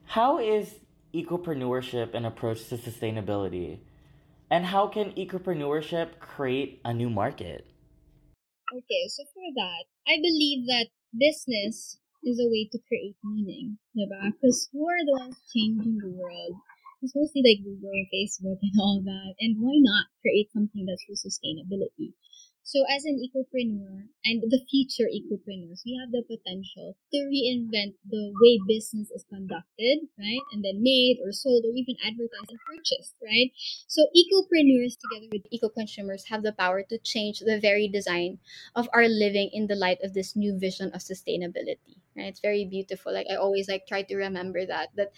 How 0.06 0.38
is 0.38 0.80
ecopreneurship 1.12 2.14
an 2.14 2.24
approach 2.24 2.68
to 2.68 2.76
sustainability? 2.76 3.80
And 4.50 4.64
how 4.64 4.88
can 4.88 5.12
ecopreneurship 5.12 6.18
create 6.20 6.80
a 6.84 6.92
new 6.92 7.10
market? 7.10 7.66
Okay, 8.72 9.04
so 9.08 9.24
for 9.32 9.44
that, 9.54 9.84
I 10.08 10.16
believe 10.16 10.66
that 10.66 10.88
business 11.16 11.98
is 12.24 12.40
a 12.40 12.48
way 12.48 12.68
to 12.72 12.78
create 12.88 13.16
meaning, 13.22 13.78
Because 13.94 14.68
who 14.72 14.88
are 14.88 15.04
the 15.04 15.16
ones 15.20 15.36
changing 15.52 15.98
the 15.98 16.08
world? 16.08 16.56
It's 17.04 17.14
mostly 17.14 17.44
like 17.44 17.60
Google, 17.62 17.92
Facebook, 18.08 18.58
and 18.64 18.80
all 18.80 19.02
that. 19.04 19.34
And 19.38 19.60
why 19.60 19.76
not 19.76 20.06
create 20.22 20.50
something 20.52 20.86
that's 20.88 21.04
for 21.04 21.12
sustainability? 21.12 22.16
So, 22.66 22.80
as 22.88 23.04
an 23.04 23.20
ecopreneur 23.20 24.08
and 24.24 24.40
the 24.40 24.64
future 24.70 25.04
ecopreneurs, 25.04 25.84
we 25.84 26.00
have 26.00 26.10
the 26.12 26.24
potential 26.24 26.96
to 27.12 27.18
reinvent 27.28 28.00
the 28.08 28.32
way 28.40 28.58
business 28.66 29.10
is 29.10 29.22
conducted, 29.28 30.08
right? 30.18 30.40
And 30.50 30.64
then 30.64 30.82
made 30.82 31.18
or 31.22 31.30
sold 31.30 31.66
or 31.66 31.76
even 31.76 31.96
advertised 32.02 32.48
and 32.48 32.58
purchased, 32.64 33.16
right? 33.22 33.52
So, 33.86 34.08
ecopreneurs 34.16 34.96
together 34.96 35.28
with 35.30 35.44
eco 35.52 35.68
consumers 35.68 36.24
have 36.30 36.42
the 36.42 36.52
power 36.56 36.82
to 36.88 36.98
change 37.04 37.40
the 37.40 37.60
very 37.60 37.86
design 37.86 38.38
of 38.74 38.88
our 38.94 39.08
living 39.08 39.50
in 39.52 39.66
the 39.66 39.76
light 39.76 39.98
of 40.02 40.14
this 40.14 40.34
new 40.34 40.58
vision 40.58 40.90
of 40.94 41.02
sustainability, 41.02 42.00
right? 42.16 42.32
It's 42.32 42.40
very 42.40 42.64
beautiful. 42.64 43.12
Like, 43.12 43.26
I 43.30 43.34
always 43.36 43.68
like 43.68 43.86
try 43.86 44.02
to 44.04 44.16
remember 44.16 44.64
that, 44.64 44.88
that 44.96 45.12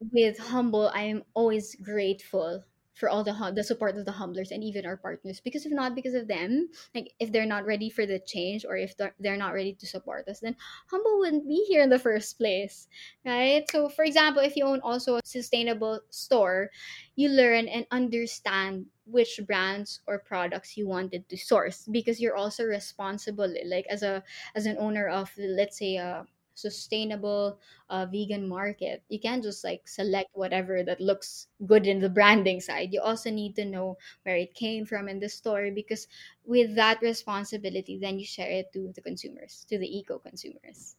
with 0.00 0.38
humble 0.38 0.90
i 0.94 1.02
am 1.02 1.22
always 1.34 1.76
grateful 1.76 2.64
for 2.94 3.08
all 3.08 3.24
the 3.24 3.32
the 3.56 3.64
support 3.64 3.96
of 3.96 4.04
the 4.04 4.12
humblers 4.12 4.50
and 4.50 4.62
even 4.62 4.84
our 4.84 4.96
partners 4.96 5.40
because 5.40 5.64
if 5.64 5.72
not 5.72 5.94
because 5.94 6.12
of 6.14 6.28
them 6.28 6.68
like 6.94 7.12
if 7.18 7.32
they're 7.32 7.46
not 7.46 7.64
ready 7.64 7.88
for 7.88 8.04
the 8.04 8.18
change 8.20 8.64
or 8.64 8.76
if 8.76 8.94
they're, 8.96 9.14
they're 9.18 9.38
not 9.38 9.54
ready 9.54 9.72
to 9.72 9.86
support 9.86 10.28
us 10.28 10.40
then 10.40 10.54
humble 10.90 11.18
wouldn't 11.18 11.48
be 11.48 11.64
here 11.66 11.82
in 11.82 11.88
the 11.88 11.98
first 11.98 12.36
place 12.36 12.88
right? 13.24 13.64
So 13.70 13.88
for 13.88 14.04
example 14.04 14.42
if 14.42 14.54
you 14.54 14.66
own 14.66 14.80
also 14.80 15.16
a 15.16 15.20
sustainable 15.24 16.00
store 16.10 16.70
you 17.16 17.30
learn 17.30 17.68
and 17.68 17.86
understand 17.90 18.86
which 19.06 19.40
brands 19.46 20.00
or 20.06 20.18
products 20.18 20.76
you 20.76 20.86
wanted 20.86 21.28
to 21.28 21.36
source 21.36 21.88
because 21.90 22.20
you're 22.20 22.36
also 22.36 22.64
responsible 22.64 23.52
like 23.66 23.86
as 23.88 24.02
a 24.02 24.22
as 24.54 24.66
an 24.66 24.76
owner 24.78 25.08
of 25.08 25.30
let's 25.38 25.78
say 25.78 25.96
a 25.96 26.26
sustainable 26.54 27.58
uh, 27.88 28.06
vegan 28.06 28.48
market 28.48 29.02
you 29.08 29.18
can't 29.18 29.42
just 29.42 29.64
like 29.64 29.86
select 29.86 30.30
whatever 30.32 30.82
that 30.82 31.00
looks 31.00 31.48
good 31.66 31.86
in 31.86 31.98
the 31.98 32.08
branding 32.08 32.60
side. 32.60 32.92
You 32.92 33.00
also 33.00 33.30
need 33.30 33.56
to 33.56 33.64
know 33.64 33.98
where 34.22 34.36
it 34.36 34.54
came 34.54 34.84
from 34.84 35.08
in 35.08 35.20
the 35.20 35.28
store 35.28 35.70
because 35.74 36.06
with 36.44 36.74
that 36.76 37.00
responsibility 37.02 37.98
then 37.98 38.18
you 38.18 38.24
share 38.24 38.50
it 38.50 38.72
to 38.72 38.92
the 38.94 39.00
consumers 39.00 39.64
to 39.68 39.78
the 39.78 39.98
eco 39.98 40.18
consumers. 40.18 40.96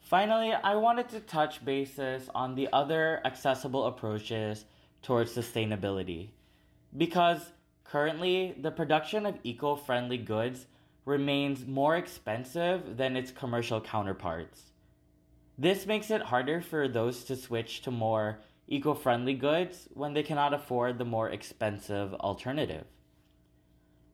Finally 0.00 0.52
i 0.52 0.74
wanted 0.74 1.08
to 1.08 1.20
touch 1.20 1.64
bases 1.64 2.28
on 2.34 2.54
the 2.54 2.68
other 2.72 3.20
accessible 3.24 3.86
approaches 3.86 4.64
towards 5.02 5.34
sustainability 5.34 6.30
because 6.96 7.52
currently 7.84 8.54
the 8.60 8.70
production 8.70 9.26
of 9.26 9.38
eco-friendly 9.42 10.18
goods 10.18 10.66
remains 11.04 11.66
more 11.66 11.96
expensive 11.96 12.96
than 12.96 13.16
its 13.16 13.32
commercial 13.32 13.80
counterparts 13.80 14.71
this 15.58 15.86
makes 15.86 16.10
it 16.10 16.22
harder 16.22 16.60
for 16.60 16.88
those 16.88 17.24
to 17.24 17.36
switch 17.36 17.82
to 17.82 17.90
more 17.90 18.40
eco 18.66 18.94
friendly 18.94 19.34
goods 19.34 19.88
when 19.92 20.14
they 20.14 20.22
cannot 20.22 20.54
afford 20.54 20.98
the 20.98 21.04
more 21.04 21.28
expensive 21.28 22.14
alternative. 22.14 22.84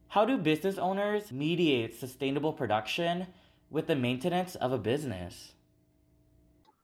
How 0.09 0.25
do 0.25 0.39
business 0.39 0.79
owners 0.79 1.31
mediate 1.31 1.95
sustainable 1.95 2.53
production 2.53 3.27
with 3.71 3.87
the 3.87 3.95
maintenance 3.95 4.55
of 4.55 4.73
a 4.73 4.79
business? 4.79 5.53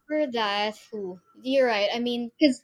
For 0.07 0.27
that, 0.33 0.75
ooh, 0.93 1.19
you're 1.43 1.67
right. 1.67 1.89
I 1.95 1.99
mean, 1.99 2.31
because 2.39 2.63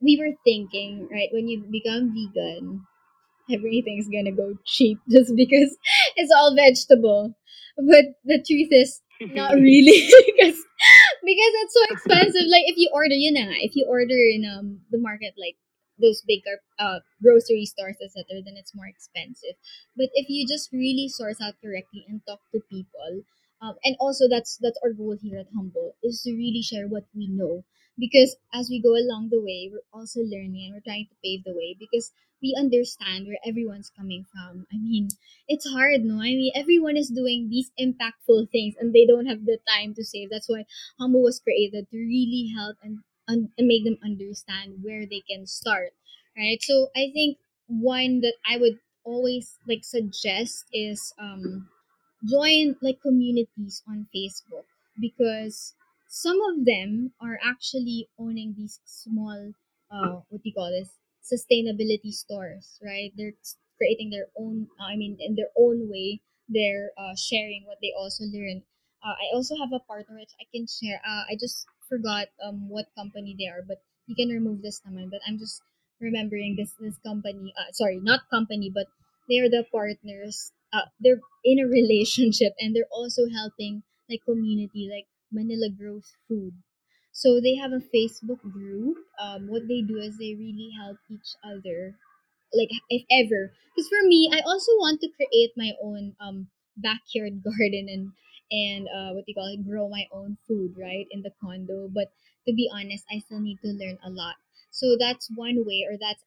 we 0.00 0.18
were 0.18 0.34
thinking, 0.44 1.08
right, 1.10 1.28
when 1.32 1.48
you 1.48 1.62
become 1.70 2.12
vegan, 2.12 2.84
everything's 3.50 4.08
gonna 4.08 4.32
go 4.32 4.58
cheap 4.64 4.98
just 5.08 5.34
because 5.36 5.76
it's 6.16 6.32
all 6.36 6.54
vegetable. 6.56 7.34
But 7.76 8.04
the 8.24 8.42
truth 8.42 8.68
is, 8.72 9.00
not 9.20 9.54
really, 9.54 10.10
because 10.26 10.60
because 11.24 11.52
it's 11.62 11.74
so 11.74 11.84
expensive. 11.90 12.46
Like 12.50 12.64
if 12.66 12.76
you 12.76 12.90
order, 12.92 13.14
you 13.14 13.32
know, 13.32 13.48
if 13.50 13.74
you 13.76 13.86
order 13.88 14.14
in 14.16 14.44
um 14.44 14.80
the 14.90 14.98
market, 14.98 15.34
like 15.38 15.56
those 16.00 16.22
bigger 16.26 16.60
uh 16.78 17.00
grocery 17.22 17.64
stores, 17.66 17.96
etc., 18.02 18.42
then 18.44 18.56
it's 18.56 18.74
more 18.74 18.86
expensive. 18.86 19.56
But 19.96 20.10
if 20.14 20.28
you 20.28 20.46
just 20.46 20.72
really 20.72 21.08
source 21.08 21.40
out 21.40 21.54
correctly 21.62 22.04
and 22.08 22.20
talk 22.26 22.40
to 22.52 22.60
people, 22.70 23.22
um, 23.62 23.74
and 23.84 23.96
also 24.00 24.28
that's 24.28 24.56
that's 24.58 24.78
our 24.84 24.92
goal 24.92 25.16
here 25.20 25.38
at 25.38 25.48
Humble 25.54 25.96
is 26.02 26.22
to 26.22 26.32
really 26.32 26.62
share 26.62 26.86
what 26.88 27.04
we 27.14 27.26
know 27.28 27.64
because 27.98 28.36
as 28.52 28.68
we 28.70 28.80
go 28.80 28.94
along 28.94 29.30
the 29.30 29.40
way, 29.40 29.70
we're 29.72 29.86
also 29.92 30.20
learning 30.20 30.66
and 30.66 30.74
we're 30.74 30.84
trying 30.86 31.06
to 31.06 31.16
pave 31.24 31.44
the 31.44 31.54
way 31.54 31.74
because 31.78 32.12
we 32.44 32.54
understand 32.58 33.26
where 33.26 33.40
everyone's 33.46 33.90
coming 33.96 34.26
from. 34.32 34.66
I 34.72 34.76
mean, 34.76 35.08
it's 35.48 35.66
hard, 35.68 36.04
no? 36.04 36.16
I 36.20 36.36
mean, 36.36 36.52
everyone 36.54 36.96
is 36.98 37.08
doing 37.08 37.48
these 37.48 37.72
impactful 37.80 38.50
things 38.52 38.74
and 38.78 38.92
they 38.94 39.06
don't 39.06 39.26
have 39.26 39.46
the 39.46 39.58
time 39.68 39.94
to 39.94 40.04
save. 40.04 40.30
That's 40.30 40.48
why 40.48 40.66
Humble 41.00 41.22
was 41.22 41.40
created 41.40 41.88
to 41.90 41.96
really 41.96 42.52
help 42.54 42.76
and, 42.82 43.00
and 43.28 43.48
make 43.58 43.84
them 43.84 43.98
understand 44.04 44.82
where 44.84 45.06
they 45.06 45.22
can 45.28 45.46
start, 45.46 45.94
right? 46.36 46.60
So 46.62 46.88
I 46.94 47.10
think 47.12 47.38
one 47.66 48.20
that 48.20 48.34
I 48.46 48.58
would 48.58 48.78
always 49.04 49.58
like 49.66 49.84
suggest 49.84 50.66
is 50.72 51.12
um 51.18 51.68
join 52.24 52.76
like 52.82 53.00
communities 53.02 53.82
on 53.88 54.08
Facebook 54.14 54.64
because 55.00 55.74
some 56.08 56.40
of 56.50 56.64
them 56.64 57.12
are 57.20 57.38
actually 57.44 58.08
owning 58.18 58.54
these 58.56 58.80
small 58.84 59.52
uh 59.90 60.20
what 60.28 60.42
do 60.42 60.48
you 60.48 60.54
call 60.54 60.70
this 60.70 60.90
sustainability 61.24 62.12
stores 62.12 62.78
right? 62.82 63.12
They're 63.16 63.34
creating 63.76 64.10
their 64.10 64.28
own 64.38 64.68
i 64.78 64.94
mean 64.94 65.16
in 65.18 65.34
their 65.34 65.50
own 65.58 65.90
way 65.90 66.20
they're 66.48 66.92
uh, 66.96 67.14
sharing 67.16 67.64
what 67.66 67.78
they 67.82 67.92
also 67.98 68.22
learn 68.30 68.62
uh, 69.04 69.16
i 69.18 69.26
also 69.34 69.56
have 69.58 69.72
a 69.72 69.82
partner 69.82 70.16
which 70.18 70.34
i 70.40 70.44
can 70.54 70.66
share. 70.66 71.00
Uh, 71.02 71.24
i 71.30 71.34
just 71.38 71.66
forgot 71.88 72.28
um 72.44 72.68
what 72.68 72.86
company 72.96 73.34
they 73.38 73.48
are 73.48 73.62
but 73.66 73.82
you 74.06 74.14
can 74.14 74.28
remove 74.28 74.62
this 74.62 74.80
naman 74.86 75.10
but 75.10 75.20
i'm 75.26 75.38
just 75.38 75.62
remembering 76.00 76.54
this 76.56 76.72
this 76.78 76.98
company 77.02 77.52
uh, 77.58 77.70
sorry 77.72 77.98
not 77.98 78.20
company 78.30 78.70
but 78.70 78.86
they're 79.28 79.50
the 79.50 79.64
partners 79.72 80.52
uh, 80.72 80.86
they're 81.00 81.20
in 81.44 81.58
a 81.58 81.66
relationship 81.80 82.52
and 82.60 82.74
they're 82.74 82.90
also 82.94 83.26
helping 83.30 83.82
like 84.08 84.22
community 84.24 84.86
like 84.90 85.06
manila 85.32 85.68
grows 85.68 86.14
food 86.28 86.54
so 87.14 87.40
they 87.40 87.56
have 87.56 87.72
a 87.72 87.80
facebook 87.94 88.42
group. 88.42 88.98
Um, 89.22 89.48
what 89.48 89.68
they 89.68 89.82
do 89.82 89.98
is 89.98 90.18
they 90.18 90.34
really 90.36 90.70
help 90.76 90.98
each 91.10 91.32
other 91.46 91.96
like 92.54 92.70
if 92.90 93.04
ever. 93.10 93.52
Because 93.74 93.88
for 93.88 94.02
me 94.06 94.30
i 94.32 94.40
also 94.46 94.72
want 94.82 95.00
to 95.02 95.10
create 95.18 95.52
my 95.56 95.72
own 95.82 96.14
um 96.20 96.48
backyard 96.76 97.42
garden 97.48 97.86
and 97.90 98.12
and 98.52 98.88
uh 98.88 99.10
what 99.14 99.26
do 99.26 99.30
you 99.32 99.36
call 99.38 99.50
it 99.52 99.66
grow 99.66 99.88
my 99.88 100.06
own 100.12 100.38
food 100.48 100.74
right 100.78 101.06
in 101.10 101.22
the 101.22 101.32
condo. 101.42 101.88
But 101.92 102.12
to 102.46 102.54
be 102.54 102.70
honest 102.72 103.04
i 103.10 103.18
still 103.20 103.40
need 103.40 103.60
to 103.62 103.70
learn 103.74 103.98
a 104.04 104.10
lot. 104.10 104.36
So 104.70 104.96
that's 104.98 105.30
one 105.34 105.64
way 105.66 105.86
or 105.90 105.96
that's 105.98 106.24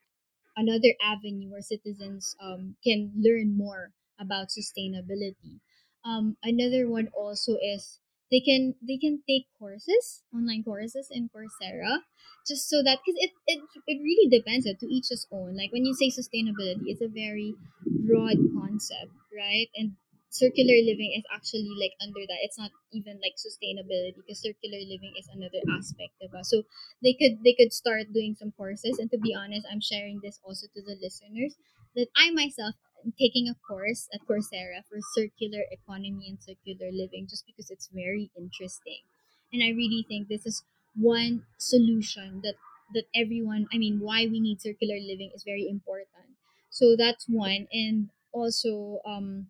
another 0.58 0.93
avenue 1.02 1.50
where 1.52 1.62
citizens 1.62 2.36
um, 2.41 2.76
can 2.84 3.12
learn 3.15 3.56
more 3.58 3.93
about 4.19 4.50
sustainability. 4.50 5.60
Um, 6.04 6.38
another 6.43 6.89
one 6.89 7.10
also 7.15 7.58
is 7.62 8.00
they 8.31 8.39
can 8.41 8.75
they 8.85 8.97
can 8.97 9.21
take 9.27 9.47
courses, 9.59 10.23
online 10.33 10.63
courses 10.63 11.07
in 11.11 11.29
Coursera, 11.29 12.03
just 12.47 12.69
so 12.69 12.83
that 12.83 12.99
because 13.05 13.19
it, 13.19 13.31
it 13.47 13.59
it 13.87 13.97
really 14.01 14.27
depends 14.29 14.65
uh, 14.67 14.73
to 14.79 14.85
each 14.87 15.07
his 15.09 15.27
own. 15.31 15.55
Like 15.55 15.71
when 15.71 15.85
you 15.85 15.93
say 15.93 16.09
sustainability, 16.09 16.87
it's 16.91 17.01
a 17.01 17.07
very 17.11 17.55
broad 17.85 18.37
concept, 18.55 19.11
right? 19.35 19.67
And 19.75 19.95
circular 20.29 20.75
living 20.83 21.15
is 21.17 21.23
actually 21.33 21.71
like 21.79 21.95
under 22.03 22.23
that. 22.27 22.43
It's 22.43 22.57
not 22.57 22.71
even 22.91 23.19
like 23.23 23.35
sustainability 23.39 24.15
because 24.15 24.41
circular 24.41 24.79
living 24.83 25.13
is 25.17 25.27
another 25.33 25.61
aspect 25.77 26.15
of. 26.23 26.31
So 26.45 26.63
they 27.03 27.13
could 27.13 27.43
they 27.43 27.53
could 27.57 27.73
start 27.73 28.13
doing 28.13 28.35
some 28.35 28.51
courses. 28.55 28.99
And 28.99 29.09
to 29.11 29.17
be 29.17 29.33
honest, 29.35 29.65
I'm 29.71 29.81
sharing 29.81 30.19
this 30.23 30.39
also 30.43 30.67
to 30.73 30.81
the 30.81 30.95
listeners 31.01 31.55
that 31.95 32.07
I 32.15 32.31
myself 32.31 32.75
taking 33.19 33.47
a 33.47 33.55
course 33.55 34.07
at 34.13 34.21
Coursera 34.27 34.83
for 34.89 34.97
circular 35.15 35.63
economy 35.71 36.27
and 36.29 36.41
circular 36.41 36.91
living 36.91 37.27
just 37.29 37.45
because 37.45 37.69
it's 37.71 37.88
very 37.88 38.31
interesting. 38.38 39.01
And 39.53 39.63
I 39.63 39.69
really 39.69 40.05
think 40.07 40.27
this 40.27 40.45
is 40.45 40.63
one 40.95 41.45
solution 41.57 42.41
that 42.43 42.55
that 42.93 43.05
everyone 43.13 43.67
I 43.73 43.77
mean 43.77 43.99
why 43.99 44.25
we 44.27 44.39
need 44.39 44.62
circular 44.62 44.95
living 44.99 45.31
is 45.36 45.43
very 45.43 45.67
important. 45.67 46.38
So 46.69 46.95
that's 46.95 47.25
one 47.27 47.67
and 47.71 48.10
also 48.33 48.99
um 49.05 49.49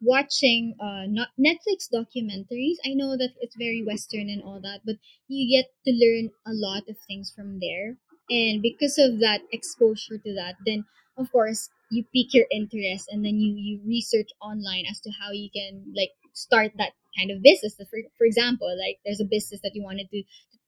watching 0.00 0.74
uh 0.80 1.06
not 1.06 1.28
Netflix 1.38 1.88
documentaries. 1.92 2.76
I 2.84 2.92
know 2.94 3.16
that 3.16 3.30
it's 3.40 3.56
very 3.56 3.82
western 3.82 4.28
and 4.28 4.42
all 4.42 4.60
that, 4.60 4.80
but 4.84 4.96
you 5.28 5.48
get 5.56 5.70
to 5.86 5.92
learn 5.92 6.30
a 6.46 6.52
lot 6.52 6.88
of 6.88 6.96
things 7.06 7.32
from 7.34 7.58
there. 7.60 7.96
And 8.30 8.62
because 8.62 8.98
of 8.98 9.20
that 9.20 9.42
exposure 9.52 10.18
to 10.18 10.34
that, 10.34 10.56
then 10.66 10.84
of 11.16 11.30
course 11.32 11.68
you 11.92 12.04
pique 12.12 12.34
your 12.34 12.46
interest 12.50 13.08
and 13.10 13.24
then 13.24 13.36
you 13.38 13.54
you 13.56 13.80
research 13.86 14.30
online 14.40 14.84
as 14.90 15.00
to 15.02 15.10
how 15.20 15.30
you 15.32 15.50
can 15.54 15.84
like 15.94 16.12
start 16.34 16.72
that 16.78 16.92
kind 17.18 17.30
of 17.30 17.42
business. 17.42 17.76
For 17.76 18.00
for 18.18 18.24
example, 18.26 18.68
like 18.78 18.98
there's 19.04 19.20
a 19.20 19.28
business 19.36 19.60
that 19.62 19.74
you 19.76 19.82
wanted 19.84 20.08
to 20.10 20.22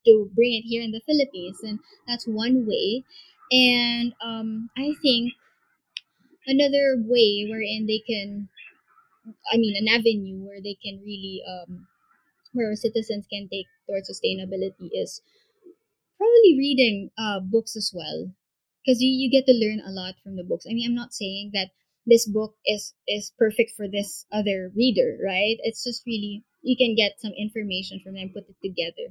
to 0.07 0.29
bring 0.35 0.53
it 0.53 0.63
here 0.69 0.83
in 0.83 0.91
the 0.91 1.01
Philippines 1.05 1.59
and 1.63 1.79
that's 2.07 2.27
one 2.27 2.65
way. 2.67 3.03
And 3.51 4.13
um 4.23 4.69
I 4.77 4.93
think 5.01 5.33
another 6.47 6.95
way 6.97 7.45
wherein 7.49 7.85
they 7.87 7.99
can 7.99 8.49
I 9.51 9.57
mean, 9.57 9.75
an 9.77 9.87
avenue 9.87 10.45
where 10.45 10.61
they 10.61 10.75
can 10.75 11.01
really, 11.03 11.41
um, 11.47 11.87
where 12.53 12.75
citizens 12.75 13.27
can 13.31 13.49
take 13.49 13.67
towards 13.87 14.09
sustainability 14.09 14.89
is 14.93 15.21
probably 16.17 16.57
reading 16.57 17.11
uh, 17.17 17.39
books 17.41 17.75
as 17.75 17.91
well, 17.95 18.33
because 18.85 19.01
you, 19.01 19.09
you 19.09 19.31
get 19.31 19.45
to 19.47 19.53
learn 19.53 19.81
a 19.85 19.91
lot 19.91 20.13
from 20.23 20.35
the 20.35 20.43
books. 20.43 20.65
I 20.69 20.73
mean, 20.73 20.87
I'm 20.87 20.95
not 20.95 21.13
saying 21.13 21.51
that 21.53 21.69
this 22.05 22.27
book 22.27 22.53
is 22.65 22.93
is 23.07 23.33
perfect 23.37 23.71
for 23.75 23.87
this 23.87 24.25
other 24.31 24.71
reader, 24.75 25.17
right? 25.25 25.57
It's 25.63 25.83
just 25.83 26.03
really 26.05 26.43
you 26.61 26.77
can 26.77 26.95
get 26.95 27.19
some 27.19 27.33
information 27.37 27.99
from 28.03 28.13
them, 28.13 28.29
put 28.33 28.45
it 28.47 28.55
together, 28.61 29.09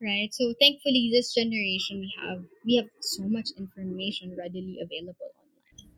right? 0.00 0.32
So 0.32 0.54
thankfully, 0.58 1.10
this 1.12 1.34
generation 1.34 2.00
we 2.00 2.14
have 2.22 2.44
we 2.64 2.76
have 2.76 2.86
so 3.00 3.24
much 3.24 3.50
information 3.58 4.36
readily 4.38 4.78
available 4.82 5.30
online. 5.36 5.92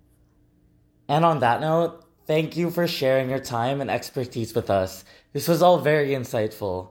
And 1.09 1.25
on 1.25 1.39
that 1.41 1.61
note, 1.61 2.05
thank 2.27 2.57
you 2.57 2.71
for 2.71 2.89
sharing 2.89 3.31
your 3.31 3.39
time 3.39 3.81
and 3.81 3.91
expertise 3.91 4.53
with 4.55 4.69
us. 4.69 5.05
This 5.33 5.47
was 5.47 5.63
all 5.63 5.79
very 5.79 6.11
insightful. 6.11 6.89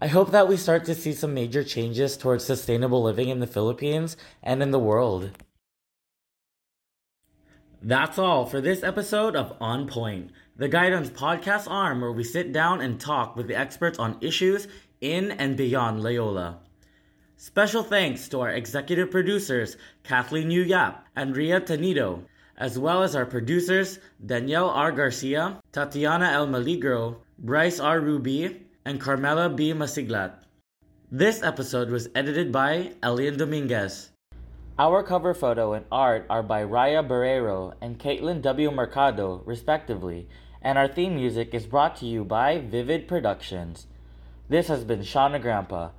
I 0.00 0.08
hope 0.08 0.30
that 0.32 0.48
we 0.48 0.56
start 0.56 0.84
to 0.86 0.94
see 0.94 1.12
some 1.12 1.32
major 1.34 1.64
changes 1.64 2.16
towards 2.16 2.44
sustainable 2.44 3.02
living 3.02 3.28
in 3.28 3.40
the 3.40 3.46
Philippines 3.46 4.16
and 4.42 4.62
in 4.62 4.70
the 4.70 4.78
world. 4.78 5.30
That's 7.86 8.18
all 8.18 8.46
for 8.46 8.60
this 8.60 8.82
episode 8.82 9.36
of 9.36 9.56
On 9.60 9.86
Point, 9.86 10.32
the 10.56 10.68
Guidon 10.68 11.08
podcast 11.10 11.70
arm 11.70 12.00
where 12.00 12.10
we 12.10 12.24
sit 12.24 12.52
down 12.52 12.80
and 12.80 12.98
talk 12.98 13.36
with 13.36 13.46
the 13.46 13.54
experts 13.54 14.00
on 14.00 14.18
issues 14.20 14.66
in 15.00 15.30
and 15.30 15.56
beyond 15.56 16.02
Loyola. 16.02 16.58
Special 17.36 17.84
thanks 17.84 18.28
to 18.30 18.40
our 18.40 18.50
executive 18.50 19.12
producers, 19.12 19.76
Kathleen 20.02 20.50
Yu 20.50 20.62
Yap 20.62 21.06
and 21.14 21.36
Ria 21.36 21.60
Tanido, 21.60 22.24
as 22.56 22.76
well 22.76 23.04
as 23.04 23.14
our 23.14 23.24
producers, 23.24 24.00
Danielle 24.18 24.70
R. 24.70 24.90
Garcia, 24.90 25.60
Tatiana 25.70 26.32
El 26.32 26.48
Maligro, 26.48 27.18
Bryce 27.38 27.78
R. 27.78 28.00
Ruby, 28.00 28.66
and 28.84 29.00
Carmela 29.00 29.48
B. 29.48 29.72
Masiglat. 29.72 30.32
This 31.12 31.40
episode 31.40 31.90
was 31.90 32.08
edited 32.16 32.50
by 32.50 32.94
Elian 33.00 33.38
Dominguez. 33.38 34.10
Our 34.78 35.02
cover 35.02 35.32
photo 35.32 35.72
and 35.72 35.86
art 35.90 36.26
are 36.28 36.42
by 36.42 36.62
Raya 36.62 37.06
Barrero 37.06 37.72
and 37.80 37.98
Caitlin 37.98 38.42
W. 38.42 38.70
Mercado, 38.70 39.42
respectively, 39.46 40.28
and 40.60 40.76
our 40.76 40.86
theme 40.86 41.14
music 41.14 41.54
is 41.54 41.64
brought 41.64 41.96
to 41.96 42.06
you 42.06 42.24
by 42.24 42.58
Vivid 42.58 43.08
Productions. 43.08 43.86
This 44.50 44.68
has 44.68 44.84
been 44.84 45.00
Shauna 45.00 45.40
Grandpa. 45.40 45.92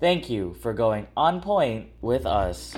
Thank 0.00 0.30
you 0.30 0.54
for 0.54 0.72
going 0.72 1.08
on 1.14 1.42
point 1.42 1.90
with 2.00 2.24
us. 2.24 2.74